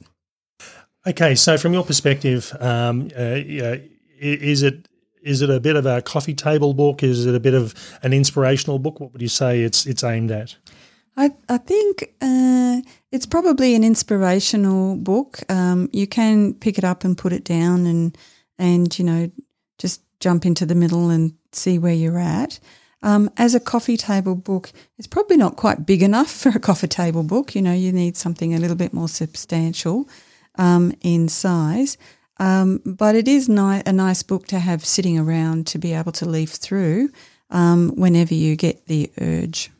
Okay, 1.04 1.34
so 1.34 1.58
from 1.58 1.72
your 1.72 1.84
perspective, 1.84 2.56
um, 2.60 3.10
uh, 3.18 3.40
is 4.20 4.62
it 4.62 4.88
is 5.20 5.42
it 5.42 5.50
a 5.50 5.60
bit 5.60 5.76
of 5.76 5.86
a 5.86 6.00
coffee 6.02 6.34
table 6.34 6.74
book? 6.74 7.02
Is 7.02 7.26
it 7.26 7.34
a 7.34 7.40
bit 7.40 7.54
of 7.54 7.74
an 8.02 8.12
inspirational 8.12 8.78
book? 8.78 9.00
What 9.00 9.12
would 9.12 9.22
you 9.22 9.28
say 9.28 9.62
it's 9.62 9.84
it's 9.84 10.04
aimed 10.04 10.30
at? 10.30 10.56
I 11.16 11.32
I 11.48 11.58
think 11.58 12.14
uh, 12.20 12.82
it's 13.10 13.26
probably 13.26 13.74
an 13.74 13.82
inspirational 13.82 14.96
book. 14.96 15.40
Um, 15.50 15.90
you 15.92 16.06
can 16.06 16.54
pick 16.54 16.78
it 16.78 16.84
up 16.84 17.02
and 17.02 17.18
put 17.18 17.32
it 17.32 17.44
down, 17.44 17.86
and 17.86 18.16
and 18.56 18.96
you 18.96 19.04
know 19.04 19.30
just 19.78 20.02
jump 20.20 20.46
into 20.46 20.64
the 20.64 20.76
middle 20.76 21.10
and 21.10 21.34
see 21.50 21.78
where 21.78 21.94
you're 21.94 22.18
at. 22.18 22.60
Um, 23.02 23.28
as 23.36 23.56
a 23.56 23.60
coffee 23.60 23.96
table 23.96 24.36
book, 24.36 24.70
it's 24.98 25.08
probably 25.08 25.36
not 25.36 25.56
quite 25.56 25.84
big 25.84 26.00
enough 26.00 26.30
for 26.42 26.50
a 26.50 26.60
coffee 26.60 26.86
table 26.86 27.24
book. 27.24 27.56
You 27.56 27.62
know, 27.62 27.72
you 27.72 27.90
need 27.90 28.16
something 28.16 28.54
a 28.54 28.60
little 28.60 28.76
bit 28.76 28.92
more 28.92 29.08
substantial 29.08 30.08
um, 30.56 30.92
in 31.00 31.28
size. 31.28 31.96
Um, 32.38 32.80
but 32.84 33.14
it 33.14 33.28
is 33.28 33.48
ni- 33.48 33.82
a 33.86 33.92
nice 33.92 34.22
book 34.22 34.46
to 34.48 34.58
have 34.58 34.84
sitting 34.84 35.18
around 35.18 35.66
to 35.68 35.78
be 35.78 35.92
able 35.92 36.12
to 36.12 36.26
leaf 36.26 36.50
through 36.50 37.10
um, 37.50 37.92
whenever 37.96 38.34
you 38.34 38.56
get 38.56 38.86
the 38.86 39.10
urge. 39.20 39.70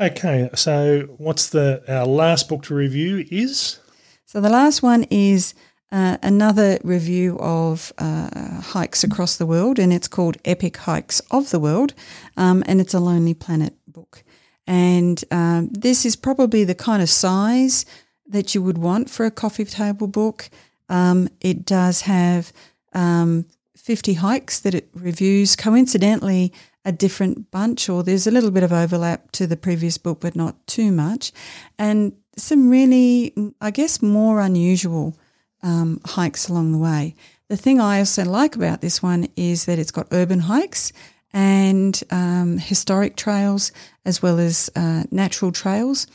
Okay, 0.00 0.50
so 0.54 1.02
what's 1.18 1.50
the 1.50 1.82
our 1.86 2.06
last 2.06 2.48
book 2.48 2.62
to 2.64 2.74
review 2.74 3.24
is? 3.30 3.78
So 4.24 4.40
the 4.40 4.48
last 4.48 4.82
one 4.82 5.04
is 5.10 5.54
uh, 5.92 6.16
another 6.22 6.78
review 6.82 7.38
of 7.38 7.92
uh, 7.98 8.60
hikes 8.62 9.04
across 9.04 9.36
the 9.36 9.46
world, 9.46 9.78
and 9.78 9.92
it's 9.92 10.08
called 10.08 10.38
Epic 10.44 10.78
Hikes 10.78 11.20
of 11.30 11.50
the 11.50 11.60
World, 11.60 11.92
um, 12.36 12.64
and 12.66 12.80
it's 12.80 12.94
a 12.94 13.00
Lonely 13.00 13.34
Planet 13.34 13.74
book. 13.86 14.24
And 14.66 15.22
um, 15.30 15.68
this 15.70 16.06
is 16.06 16.16
probably 16.16 16.64
the 16.64 16.74
kind 16.74 17.02
of 17.02 17.10
size 17.10 17.84
that 18.26 18.54
you 18.54 18.62
would 18.62 18.78
want 18.78 19.10
for 19.10 19.26
a 19.26 19.30
coffee 19.30 19.64
table 19.64 20.06
book. 20.06 20.48
Um, 20.88 21.28
it 21.40 21.64
does 21.64 22.02
have 22.02 22.52
um, 22.92 23.46
50 23.76 24.14
hikes 24.14 24.60
that 24.60 24.74
it 24.74 24.88
reviews. 24.94 25.56
Coincidentally, 25.56 26.52
a 26.84 26.92
different 26.92 27.50
bunch, 27.50 27.88
or 27.88 28.02
there's 28.02 28.26
a 28.26 28.30
little 28.30 28.50
bit 28.50 28.62
of 28.62 28.72
overlap 28.72 29.30
to 29.32 29.46
the 29.46 29.56
previous 29.56 29.98
book, 29.98 30.20
but 30.20 30.36
not 30.36 30.66
too 30.66 30.90
much. 30.90 31.32
And 31.78 32.12
some 32.36 32.70
really, 32.70 33.34
I 33.60 33.70
guess, 33.70 34.02
more 34.02 34.40
unusual 34.40 35.16
um, 35.62 36.00
hikes 36.04 36.48
along 36.48 36.72
the 36.72 36.78
way. 36.78 37.14
The 37.48 37.56
thing 37.56 37.80
I 37.80 37.98
also 37.98 38.24
like 38.24 38.56
about 38.56 38.80
this 38.80 39.02
one 39.02 39.28
is 39.36 39.66
that 39.66 39.78
it's 39.78 39.90
got 39.90 40.08
urban 40.10 40.40
hikes 40.40 40.92
and 41.32 42.00
um, 42.10 42.58
historic 42.58 43.16
trails 43.16 43.72
as 44.04 44.22
well 44.22 44.38
as 44.38 44.70
uh, 44.74 45.04
natural 45.10 45.52
trails. 45.52 46.06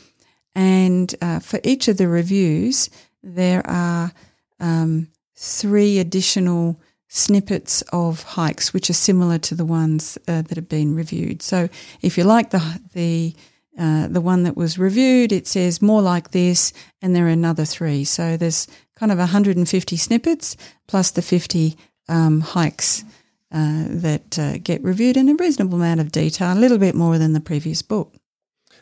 And 0.58 1.14
uh, 1.22 1.38
for 1.38 1.60
each 1.62 1.86
of 1.86 1.98
the 1.98 2.08
reviews, 2.08 2.90
there 3.22 3.64
are 3.64 4.10
um, 4.58 5.06
three 5.36 6.00
additional 6.00 6.80
snippets 7.06 7.80
of 7.92 8.24
hikes 8.24 8.74
which 8.74 8.90
are 8.90 8.94
similar 8.94 9.38
to 9.38 9.54
the 9.54 9.64
ones 9.64 10.18
uh, 10.26 10.42
that 10.42 10.56
have 10.56 10.68
been 10.68 10.96
reviewed. 10.96 11.42
So 11.42 11.68
if 12.02 12.18
you 12.18 12.24
like 12.24 12.50
the 12.50 12.80
the 12.92 13.36
uh, 13.78 14.08
the 14.08 14.20
one 14.20 14.42
that 14.42 14.56
was 14.56 14.80
reviewed, 14.80 15.30
it 15.30 15.46
says 15.46 15.80
more 15.80 16.02
like 16.02 16.32
this, 16.32 16.72
and 17.00 17.14
there 17.14 17.26
are 17.26 17.28
another 17.28 17.64
three. 17.64 18.02
So 18.02 18.36
there's 18.36 18.66
kind 18.96 19.12
of 19.12 19.18
150 19.18 19.96
snippets 19.96 20.56
plus 20.88 21.12
the 21.12 21.22
50 21.22 21.76
um, 22.08 22.40
hikes 22.40 23.04
uh, 23.52 23.84
that 23.90 24.36
uh, 24.36 24.58
get 24.58 24.82
reviewed 24.82 25.16
in 25.16 25.28
a 25.28 25.36
reasonable 25.36 25.78
amount 25.78 26.00
of 26.00 26.10
detail, 26.10 26.52
a 26.52 26.58
little 26.58 26.78
bit 26.78 26.96
more 26.96 27.16
than 27.16 27.32
the 27.32 27.40
previous 27.40 27.80
book. 27.80 28.12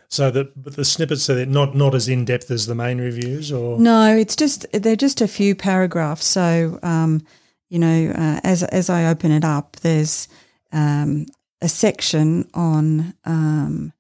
So 0.08 0.30
the 0.30 0.50
the 0.56 0.84
snippets 0.84 1.28
are 1.28 1.46
not 1.46 1.74
not 1.74 1.94
as 1.94 2.08
in 2.08 2.24
depth 2.24 2.50
as 2.50 2.66
the 2.66 2.74
main 2.74 2.98
reviews, 2.98 3.50
or 3.50 3.78
no, 3.78 4.16
it's 4.16 4.36
just 4.36 4.66
they're 4.72 4.96
just 4.96 5.20
a 5.20 5.28
few 5.28 5.54
paragraphs. 5.54 6.26
So 6.26 6.78
um, 6.82 7.22
you 7.68 7.78
know, 7.78 8.12
uh, 8.14 8.40
as 8.44 8.62
as 8.62 8.88
I 8.88 9.06
open 9.06 9.32
it 9.32 9.44
up, 9.44 9.76
there's 9.76 10.28
um, 10.72 11.26
a 11.60 11.68
section 11.68 12.48
on 12.54 13.14
um, 13.24 13.92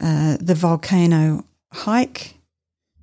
uh, 0.00 0.36
the 0.40 0.54
volcano 0.54 1.44
hike 1.72 2.34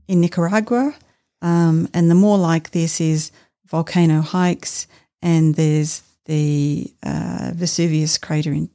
in 0.08 0.22
Nicaragua, 0.22 0.94
um, 1.42 1.88
and 1.94 2.12
the 2.12 2.16
more 2.16 2.38
like 2.38 2.72
this 2.72 3.02
is 3.02 3.32
volcano 3.66 4.22
hikes, 4.22 4.88
and 5.22 5.56
there's 5.56 6.04
the 6.26 6.94
uh, 7.04 7.52
Vesuvius 7.56 8.20
crater 8.20 8.54
in 8.54 8.70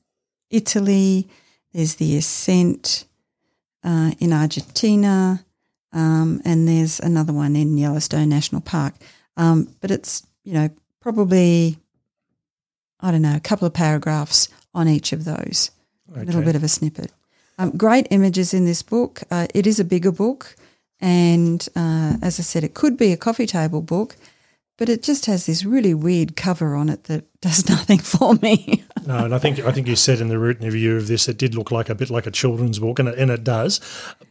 Italy. 0.50 1.28
There's 1.72 1.96
the 1.96 2.16
ascent 2.16 3.04
uh, 3.84 4.12
in 4.18 4.32
Argentina, 4.32 5.44
um, 5.92 6.40
and 6.44 6.66
there's 6.66 6.98
another 7.00 7.32
one 7.32 7.54
in 7.54 7.78
Yellowstone 7.78 8.28
National 8.28 8.60
Park. 8.60 8.94
Um, 9.36 9.68
but 9.80 9.90
it's 9.90 10.26
you 10.44 10.54
know 10.54 10.70
probably 11.00 11.78
I 13.00 13.10
don't 13.10 13.22
know 13.22 13.36
a 13.36 13.40
couple 13.40 13.66
of 13.66 13.74
paragraphs 13.74 14.48
on 14.74 14.88
each 14.88 15.12
of 15.12 15.24
those, 15.24 15.70
okay. 16.10 16.22
a 16.22 16.24
little 16.24 16.42
bit 16.42 16.56
of 16.56 16.64
a 16.64 16.68
snippet. 16.68 17.12
Um, 17.58 17.70
great 17.76 18.08
images 18.10 18.52
in 18.52 18.64
this 18.64 18.82
book. 18.82 19.22
Uh, 19.30 19.46
it 19.54 19.66
is 19.66 19.78
a 19.78 19.84
bigger 19.84 20.10
book, 20.10 20.56
and 21.00 21.66
uh, 21.76 22.14
as 22.22 22.40
I 22.40 22.42
said, 22.42 22.64
it 22.64 22.74
could 22.74 22.96
be 22.96 23.12
a 23.12 23.16
coffee 23.16 23.46
table 23.46 23.82
book, 23.82 24.16
but 24.76 24.88
it 24.88 25.02
just 25.02 25.26
has 25.26 25.46
this 25.46 25.64
really 25.64 25.94
weird 25.94 26.37
cover 26.37 26.74
on 26.74 26.88
it 26.88 27.04
that 27.04 27.24
does 27.40 27.68
nothing 27.68 27.98
for 27.98 28.34
me. 28.37 28.84
no, 29.06 29.24
and 29.24 29.34
I 29.34 29.38
think 29.38 29.58
I 29.60 29.70
think 29.70 29.87
you 29.87 29.96
said 29.96 30.20
in 30.20 30.28
the 30.28 30.38
written 30.38 30.64
review 30.64 30.96
of 30.96 31.06
this, 31.06 31.28
it 31.28 31.37
did 31.37 31.54
look 31.54 31.70
like 31.70 31.88
a 31.88 31.94
bit 31.94 32.10
like 32.10 32.26
a 32.26 32.30
children's 32.30 32.78
book, 32.78 32.98
and 32.98 33.08
it, 33.08 33.18
and 33.18 33.30
it 33.30 33.44
does. 33.44 33.80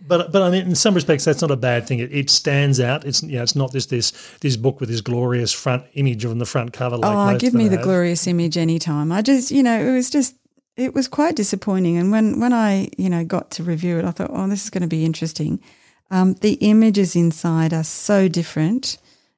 But 0.07 0.31
but 0.31 0.41
I 0.41 0.49
mean, 0.49 0.67
in 0.67 0.75
some 0.75 0.95
respects, 0.95 1.25
that's 1.25 1.41
not 1.41 1.51
a 1.51 1.55
bad 1.55 1.87
thing. 1.87 1.99
It, 1.99 2.13
it 2.13 2.29
stands 2.29 2.79
out. 2.79 3.05
It's 3.05 3.21
you 3.23 3.37
know, 3.37 3.43
it's 3.43 3.55
not 3.55 3.71
this 3.71 3.85
this 3.87 4.11
this 4.41 4.57
book 4.57 4.79
with 4.79 4.89
this 4.89 5.01
glorious 5.01 5.51
front 5.51 5.85
image 5.93 6.25
on 6.25 6.39
the 6.39 6.45
front 6.45 6.73
cover. 6.73 6.97
Like 6.97 7.35
oh, 7.35 7.37
give 7.37 7.53
me 7.53 7.67
the 7.67 7.77
glorious 7.77 8.27
image 8.27 8.57
anytime. 8.57 9.11
I 9.11 9.21
just 9.21 9.51
you 9.51 9.63
know, 9.63 9.79
it 9.79 9.91
was 9.91 10.09
just 10.09 10.35
it 10.75 10.93
was 10.93 11.07
quite 11.07 11.35
disappointing. 11.35 11.97
And 11.97 12.11
when, 12.11 12.39
when 12.39 12.53
I, 12.53 12.89
you 12.97 13.09
know, 13.09 13.23
got 13.23 13.51
to 13.51 13.63
review 13.63 13.99
it, 13.99 14.05
I 14.05 14.11
thought, 14.11 14.31
oh, 14.33 14.47
this 14.47 14.63
is 14.63 14.69
going 14.69 14.81
to 14.81 14.87
be 14.87 15.05
interesting. 15.05 15.61
Um, 16.09 16.33
the 16.35 16.53
images 16.53 17.15
inside 17.15 17.73
are 17.73 17.83
so 17.83 18.27
different 18.27 18.97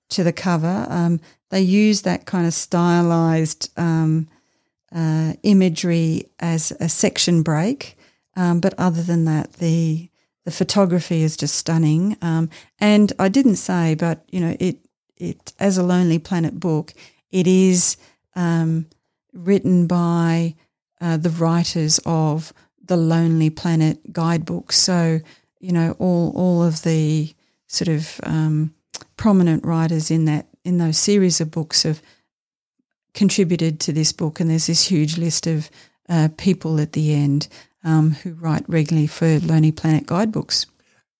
to 0.09 0.23
the 0.23 0.33
cover. 0.33 0.85
Um, 0.89 1.19
they 1.49 1.61
use 1.61 2.01
that 2.01 2.25
kind 2.25 2.45
of 2.45 2.53
stylized 2.53 3.71
um, 3.77 4.27
uh, 4.93 5.33
imagery 5.43 6.29
as 6.39 6.71
a 6.79 6.89
section 6.89 7.43
break. 7.43 7.97
Um, 8.35 8.59
but 8.59 8.73
other 8.77 9.01
than 9.01 9.25
that, 9.25 9.53
the 9.53 10.09
the 10.43 10.51
photography 10.51 11.23
is 11.23 11.35
just 11.35 11.55
stunning. 11.55 12.17
Um, 12.21 12.49
and 12.79 13.11
I 13.17 13.29
didn't 13.29 13.55
say, 13.55 13.95
but 13.95 14.23
you 14.29 14.39
know, 14.39 14.55
it 14.59 14.77
it 15.17 15.53
as 15.59 15.77
a 15.77 15.83
Lonely 15.83 16.19
Planet 16.19 16.59
book, 16.59 16.93
it 17.31 17.47
is 17.47 17.97
um, 18.35 18.85
written 19.33 19.87
by 19.87 20.55
uh, 21.01 21.17
the 21.17 21.29
writers 21.29 21.99
of 22.05 22.53
the 22.83 22.97
Lonely 22.97 23.49
Planet 23.49 24.13
guidebook. 24.13 24.71
So, 24.71 25.19
you 25.59 25.71
know, 25.71 25.95
all 25.97 26.31
all 26.35 26.63
of 26.63 26.83
the 26.83 27.33
sort 27.67 27.87
of 27.87 28.19
um, 28.23 28.74
prominent 29.17 29.65
writers 29.65 30.11
in 30.11 30.25
that 30.25 30.47
in 30.63 30.77
those 30.77 30.97
series 30.97 31.39
of 31.39 31.51
books 31.51 31.83
have 31.83 32.01
contributed 33.13 33.79
to 33.79 33.93
this 33.93 34.11
book, 34.11 34.39
and 34.39 34.49
there's 34.49 34.67
this 34.67 34.87
huge 34.87 35.17
list 35.17 35.47
of 35.47 35.69
uh, 36.09 36.29
people 36.37 36.79
at 36.79 36.93
the 36.93 37.13
end 37.13 37.47
um, 37.83 38.11
who 38.11 38.33
write 38.33 38.63
regularly 38.67 39.07
for 39.07 39.39
Lonely 39.39 39.71
Planet 39.71 40.05
guidebooks. 40.05 40.65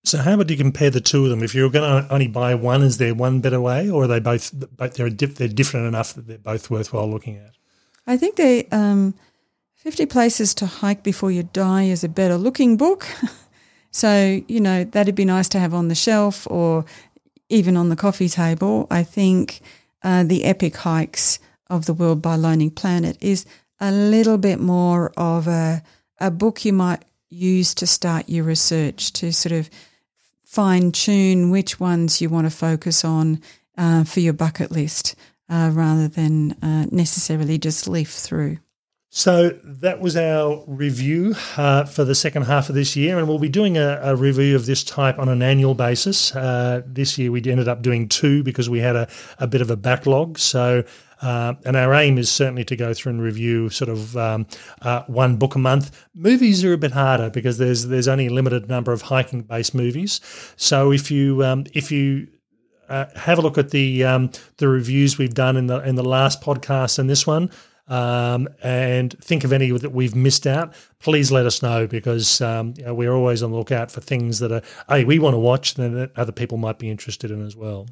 So, 0.03 0.19
how 0.19 0.37
would 0.37 0.51
you 0.51 0.57
compare 0.57 0.89
the 0.89 1.01
two 1.01 1.23
of 1.23 1.29
them? 1.29 1.41
If 1.41 1.55
you're 1.55 1.69
going 1.69 2.03
to 2.03 2.13
only 2.13 2.27
buy 2.27 2.53
one, 2.53 2.83
is 2.83 2.97
there 2.97 3.15
one 3.15 3.39
better 3.39 3.61
way, 3.61 3.89
or 3.89 4.03
are 4.03 4.07
they 4.07 4.19
both? 4.19 4.51
Both 4.77 4.95
they're 4.95 5.09
they're 5.09 5.47
different 5.47 5.87
enough 5.87 6.13
that 6.13 6.27
they're 6.27 6.37
both 6.37 6.69
worthwhile 6.69 7.09
looking 7.09 7.37
at. 7.37 7.53
I 8.05 8.17
think 8.17 8.35
they 8.35 8.65
um, 8.65 9.15
50 9.85 10.07
Places 10.07 10.55
to 10.55 10.65
Hike 10.65 11.03
Before 11.03 11.31
You 11.31 11.43
Die 11.43 11.83
is 11.83 12.03
a 12.03 12.09
better 12.09 12.37
looking 12.37 12.75
book. 12.75 13.05
so, 13.91 14.41
you 14.47 14.59
know, 14.59 14.83
that'd 14.83 15.13
be 15.13 15.25
nice 15.25 15.47
to 15.49 15.59
have 15.59 15.75
on 15.75 15.89
the 15.89 15.95
shelf 15.95 16.47
or 16.49 16.85
even 17.49 17.77
on 17.77 17.89
the 17.89 17.95
coffee 17.95 18.29
table. 18.29 18.87
I 18.89 19.03
think 19.03 19.61
uh, 20.03 20.23
The 20.23 20.45
Epic 20.45 20.75
Hikes 20.75 21.39
of 21.69 21.85
the 21.85 21.93
World 21.93 22.21
by 22.21 22.35
Lonely 22.35 22.69
Planet 22.69 23.17
is 23.21 23.45
a 23.79 23.91
little 23.91 24.37
bit 24.37 24.59
more 24.59 25.11
of 25.17 25.47
a, 25.47 25.83
a 26.19 26.31
book 26.31 26.65
you 26.65 26.73
might 26.73 27.03
use 27.29 27.73
to 27.75 27.87
start 27.87 28.29
your 28.29 28.45
research, 28.45 29.11
to 29.13 29.31
sort 29.33 29.53
of 29.53 29.69
fine 30.43 30.91
tune 30.91 31.49
which 31.51 31.79
ones 31.79 32.21
you 32.21 32.29
want 32.29 32.45
to 32.45 32.55
focus 32.55 33.03
on 33.03 33.41
uh, 33.77 34.03
for 34.03 34.21
your 34.21 34.33
bucket 34.33 34.71
list 34.71 35.15
uh, 35.49 35.69
rather 35.73 36.07
than 36.07 36.51
uh, 36.61 36.85
necessarily 36.91 37.57
just 37.57 37.87
leaf 37.87 38.11
through. 38.11 38.57
So 39.17 39.57
that 39.63 40.01
was 40.01 40.17
our 40.17 40.61
review 40.67 41.35
uh, 41.55 41.85
for 41.85 42.03
the 42.03 42.13
second 42.13 42.41
half 42.43 42.67
of 42.67 42.75
this 42.75 42.97
year, 42.97 43.17
and 43.17 43.29
we'll 43.29 43.39
be 43.39 43.47
doing 43.47 43.77
a, 43.77 43.97
a 44.03 44.13
review 44.13 44.57
of 44.57 44.65
this 44.65 44.83
type 44.83 45.17
on 45.19 45.29
an 45.29 45.41
annual 45.41 45.73
basis. 45.73 46.35
Uh, 46.35 46.81
this 46.85 47.17
year 47.17 47.31
we 47.31 47.41
ended 47.49 47.69
up 47.69 47.81
doing 47.81 48.09
two 48.09 48.43
because 48.43 48.69
we 48.69 48.79
had 48.79 48.97
a, 48.97 49.07
a 49.39 49.47
bit 49.47 49.61
of 49.61 49.71
a 49.71 49.77
backlog. 49.77 50.37
So, 50.37 50.83
uh, 51.21 51.53
and 51.63 51.77
our 51.77 51.93
aim 51.93 52.17
is 52.17 52.29
certainly 52.29 52.65
to 52.65 52.75
go 52.75 52.93
through 52.93 53.11
and 53.11 53.21
review 53.21 53.69
sort 53.69 53.87
of 53.87 54.17
um, 54.17 54.47
uh, 54.81 55.03
one 55.07 55.37
book 55.37 55.55
a 55.55 55.59
month. 55.59 56.05
Movies 56.13 56.65
are 56.65 56.73
a 56.73 56.77
bit 56.77 56.91
harder 56.91 57.29
because 57.29 57.57
there's 57.57 57.87
there's 57.87 58.09
only 58.09 58.27
a 58.27 58.33
limited 58.33 58.67
number 58.67 58.91
of 58.91 59.03
hiking 59.03 59.43
based 59.43 59.73
movies. 59.73 60.19
So 60.57 60.91
if 60.91 61.09
you 61.09 61.41
um, 61.41 61.63
if 61.73 61.89
you 61.89 62.27
uh, 62.89 63.05
have 63.15 63.39
a 63.39 63.41
look 63.41 63.57
at 63.57 63.69
the 63.69 64.03
um, 64.03 64.31
the 64.57 64.67
reviews 64.67 65.17
we've 65.17 65.33
done 65.33 65.55
in 65.55 65.67
the 65.67 65.79
in 65.87 65.95
the 65.95 66.03
last 66.03 66.41
podcast 66.41 66.99
and 66.99 67.09
this 67.09 67.25
one 67.25 67.49
um, 67.87 68.47
and 68.63 69.17
think 69.21 69.43
of 69.43 69.53
any 69.53 69.71
that 69.71 69.91
we've 69.91 70.15
missed 70.15 70.47
out, 70.47 70.73
please 70.99 71.31
let 71.31 71.45
us 71.45 71.61
know 71.61 71.87
because 71.87 72.41
um, 72.41 72.73
you 72.77 72.85
know, 72.85 72.93
we're 72.93 73.13
always 73.13 73.43
on 73.43 73.51
the 73.51 73.57
lookout 73.57 73.91
for 73.91 74.01
things 74.01 74.39
that 74.39 74.51
are, 74.51 74.61
hey, 74.89 75.03
we 75.03 75.19
want 75.19 75.33
to 75.33 75.39
watch 75.39 75.77
and 75.77 75.95
that 75.95 76.17
other 76.17 76.31
people 76.31 76.57
might 76.57 76.79
be 76.79 76.89
interested 76.89 77.31
in 77.31 77.45
as 77.45 77.55
well. 77.55 77.87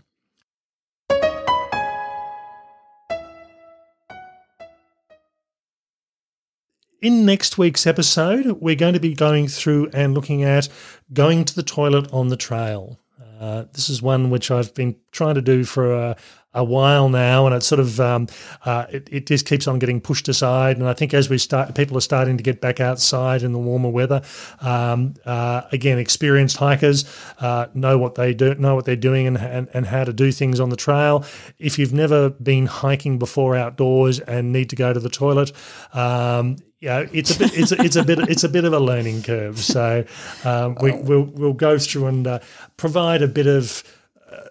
In 7.02 7.26
next 7.26 7.58
week's 7.58 7.86
episode, 7.86 8.62
we're 8.62 8.76
going 8.76 8.94
to 8.94 9.00
be 9.00 9.14
going 9.14 9.50
through 9.50 9.90
and 9.94 10.14
looking 10.14 10.44
at 10.44 10.70
going 11.12 11.44
to 11.44 11.54
the 11.54 11.62
toilet 11.62 12.12
on 12.14 12.30
the 12.30 12.38
trail. 12.38 12.98
Uh, 13.42 13.66
this 13.74 13.90
is 13.90 14.02
one 14.02 14.30
which 14.30 14.50
I've 14.50 14.74
been 14.74 14.96
trying 15.12 15.36
to 15.36 15.42
do 15.42 15.66
for 15.66 15.94
a, 15.94 16.16
a 16.54 16.64
while 16.64 17.10
now, 17.10 17.46
and 17.46 17.56
it 17.56 17.64
sort 17.64 17.80
of 17.80 18.00
um, 18.00 18.28
uh, 18.66 18.86
it, 18.90 19.08
it, 19.12 19.26
just 19.26 19.46
keeps 19.46 19.68
on 19.68 19.80
getting 19.80 20.00
pushed 20.00 20.28
aside. 20.28 20.78
And 20.78 20.88
I 20.88 20.94
think 20.94 21.14
as 21.14 21.30
we 21.30 21.38
start, 21.38 21.74
people 21.76 21.98
are 21.98 22.02
starting 22.02 22.38
to 22.38 22.44
get 22.44 22.62
back 22.62 22.80
outside 22.80 23.44
in 23.44 23.54
the 23.54 23.60
warmer 23.60 23.90
weather. 23.90 24.22
Um, 24.62 25.16
uh, 25.26 25.64
again, 25.72 25.98
experienced 25.98 26.58
hikers 26.58 27.06
uh, 27.40 27.68
know 27.74 27.98
what 27.98 28.16
they 28.16 28.34
do, 28.34 28.54
know 28.56 28.76
what 28.76 28.86
they're 28.86 28.96
doing, 28.96 29.28
and, 29.28 29.38
and, 29.38 29.68
and 29.74 29.86
how 29.88 30.04
to 30.04 30.14
do 30.14 30.32
things 30.32 30.60
on 30.60 30.70
the 30.70 30.76
trail. 30.76 31.26
If 31.58 31.80
you've 31.80 31.94
never 31.94 32.30
been 32.30 32.68
hiking 32.68 33.18
before 33.18 33.56
outdoors 33.56 34.20
and 34.20 34.52
need 34.52 34.70
to 34.70 34.76
go 34.76 34.94
to 34.94 35.00
the 35.00 35.10
toilet. 35.10 35.52
Um, 35.94 36.58
yeah, 36.80 37.06
it's 37.14 37.34
a 37.34 37.40
bit, 37.40 37.58
it's 37.58 37.72
a, 37.72 37.82
it's 37.82 37.96
a 37.96 38.04
bit, 38.04 38.20
it's 38.30 38.44
a 38.44 38.50
bit 38.50 38.66
of 38.66 38.74
a 38.74 38.80
learning 38.80 39.24
curve. 39.24 39.58
So 39.60 40.04
um, 40.44 40.76
we, 40.82 40.92
will 40.92 41.24
we'll 41.24 41.54
go 41.54 41.78
through 41.80 42.08
and 42.08 42.28
uh, 42.28 42.40
provide 42.76 43.22
a 43.22 43.28
bit 43.28 43.48
of 43.48 43.84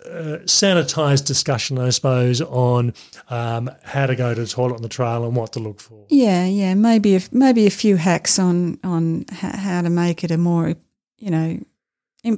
uh, 0.07 0.39
sanitized 0.45 1.27
discussion, 1.27 1.79
I 1.79 1.91
suppose, 1.91 2.41
on 2.41 2.95
um, 3.31 3.71
how 3.83 4.07
to 4.07 4.17
go 4.17 4.35
to 4.35 4.41
the 4.41 4.47
toilet 4.47 4.77
on 4.77 4.83
the 4.83 4.89
trail 4.89 5.25
and 5.25 5.37
what 5.37 5.53
to 5.55 5.61
look 5.61 5.81
for. 5.81 6.07
Yeah, 6.09 6.47
yeah, 6.47 6.75
maybe 6.75 7.17
a, 7.17 7.21
maybe 7.31 7.67
a 7.67 7.71
few 7.71 7.97
hacks 7.97 8.39
on 8.39 8.79
on 8.85 9.25
how 9.31 9.83
to 9.83 9.91
make 9.91 10.25
it 10.25 10.31
a 10.31 10.39
more, 10.39 10.75
you 11.19 11.31
know, 11.31 11.59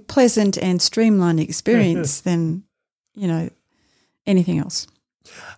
pleasant 0.09 0.57
and 0.59 0.81
streamlined 0.81 1.41
experience 1.41 2.21
than, 2.23 2.65
you 3.15 3.29
know, 3.29 3.51
anything 4.27 4.59
else. 4.59 4.87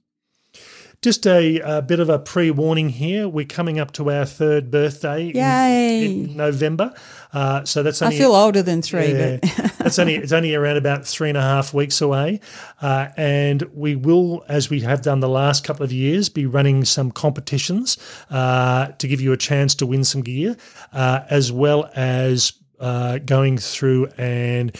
just 1.02 1.26
a, 1.26 1.58
a 1.60 1.80
bit 1.82 1.98
of 1.98 2.08
a 2.10 2.18
pre 2.18 2.50
warning 2.50 2.90
here. 2.90 3.26
We're 3.28 3.46
coming 3.46 3.78
up 3.80 3.90
to 3.92 4.10
our 4.10 4.24
third 4.26 4.70
birthday 4.70 5.28
in- 5.30 5.36
Yay. 5.36 6.06
in, 6.06 6.36
November. 6.36 6.92
Uh, 7.32 7.64
so 7.64 7.82
that's 7.82 8.02
I 8.02 8.06
only 8.06 8.18
feel 8.18 8.34
older 8.34 8.60
than 8.62 8.82
three, 8.82 9.12
yeah, 9.12 9.38
but 9.40 9.72
that's 9.78 9.98
only 9.98 10.16
it's 10.16 10.32
only 10.32 10.54
around 10.54 10.76
about 10.76 11.06
three 11.06 11.28
and 11.28 11.38
a 11.38 11.42
half 11.42 11.72
weeks 11.72 12.00
away, 12.00 12.40
uh, 12.82 13.08
and 13.16 13.62
we 13.72 13.94
will, 13.96 14.44
as 14.48 14.68
we 14.68 14.80
have 14.80 15.00
done 15.02 15.20
the 15.20 15.28
last 15.28 15.62
couple 15.64 15.84
of 15.84 15.92
years, 15.92 16.28
be 16.28 16.44
running 16.44 16.84
some 16.84 17.10
competitions 17.12 17.96
uh, 18.30 18.88
to 18.98 19.06
give 19.08 19.20
you 19.20 19.32
a 19.32 19.36
chance 19.36 19.74
to 19.76 19.86
win 19.86 20.02
some 20.04 20.22
gear, 20.22 20.56
uh, 20.92 21.20
as 21.30 21.52
well 21.52 21.88
as 21.94 22.52
uh, 22.80 23.18
going 23.18 23.58
through 23.58 24.08
and 24.18 24.76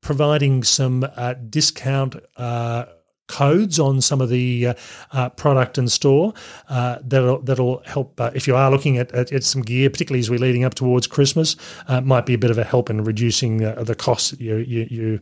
providing 0.00 0.62
some 0.62 1.04
uh, 1.16 1.34
discount. 1.34 2.16
Uh, 2.36 2.86
codes 3.30 3.78
on 3.78 4.00
some 4.00 4.20
of 4.20 4.28
the 4.28 4.66
uh, 4.66 4.74
uh, 5.12 5.28
product 5.30 5.78
and 5.78 5.90
store 5.90 6.34
uh, 6.68 6.98
that'll 7.02 7.40
that'll 7.42 7.80
help 7.86 8.20
uh, 8.20 8.30
if 8.34 8.48
you 8.48 8.56
are 8.56 8.70
looking 8.70 8.98
at, 8.98 9.12
at, 9.12 9.32
at 9.32 9.44
some 9.44 9.62
gear, 9.62 9.88
particularly 9.88 10.18
as 10.18 10.28
we're 10.28 10.38
leading 10.40 10.64
up 10.64 10.74
towards 10.74 11.06
Christmas, 11.06 11.54
uh, 11.86 12.00
might 12.00 12.26
be 12.26 12.34
a 12.34 12.38
bit 12.38 12.50
of 12.50 12.58
a 12.58 12.64
help 12.64 12.90
in 12.90 13.04
reducing 13.04 13.58
the 13.58 13.94
costs 13.94 14.30
that 14.30 14.40
you 14.40 14.56
you, 14.56 14.86
you 14.90 15.20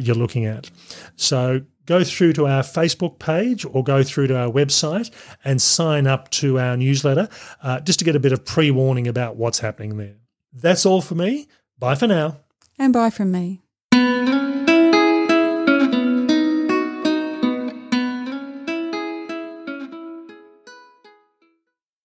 you're 0.00 0.16
looking 0.16 0.46
at. 0.46 0.70
So 1.16 1.60
go 1.84 2.02
through 2.02 2.32
to 2.34 2.46
our 2.46 2.62
Facebook 2.62 3.18
page 3.18 3.66
or 3.66 3.84
go 3.84 4.02
through 4.02 4.28
to 4.28 4.38
our 4.38 4.50
website 4.50 5.10
and 5.44 5.60
sign 5.60 6.06
up 6.06 6.30
to 6.30 6.58
our 6.58 6.76
newsletter 6.76 7.28
just 7.84 7.98
to 7.98 8.04
get 8.04 8.16
a 8.16 8.20
bit 8.20 8.32
of 8.32 8.44
pre 8.44 8.70
warning 8.70 9.06
about 9.06 9.36
what's 9.36 9.58
happening 9.58 9.98
there. 9.98 10.21
That's 10.52 10.84
all 10.86 11.00
for 11.00 11.14
me. 11.14 11.48
Bye 11.78 11.94
for 11.94 12.06
now. 12.06 12.38
and 12.78 12.92
bye 12.92 13.10
from 13.10 13.30
me. 13.32 13.61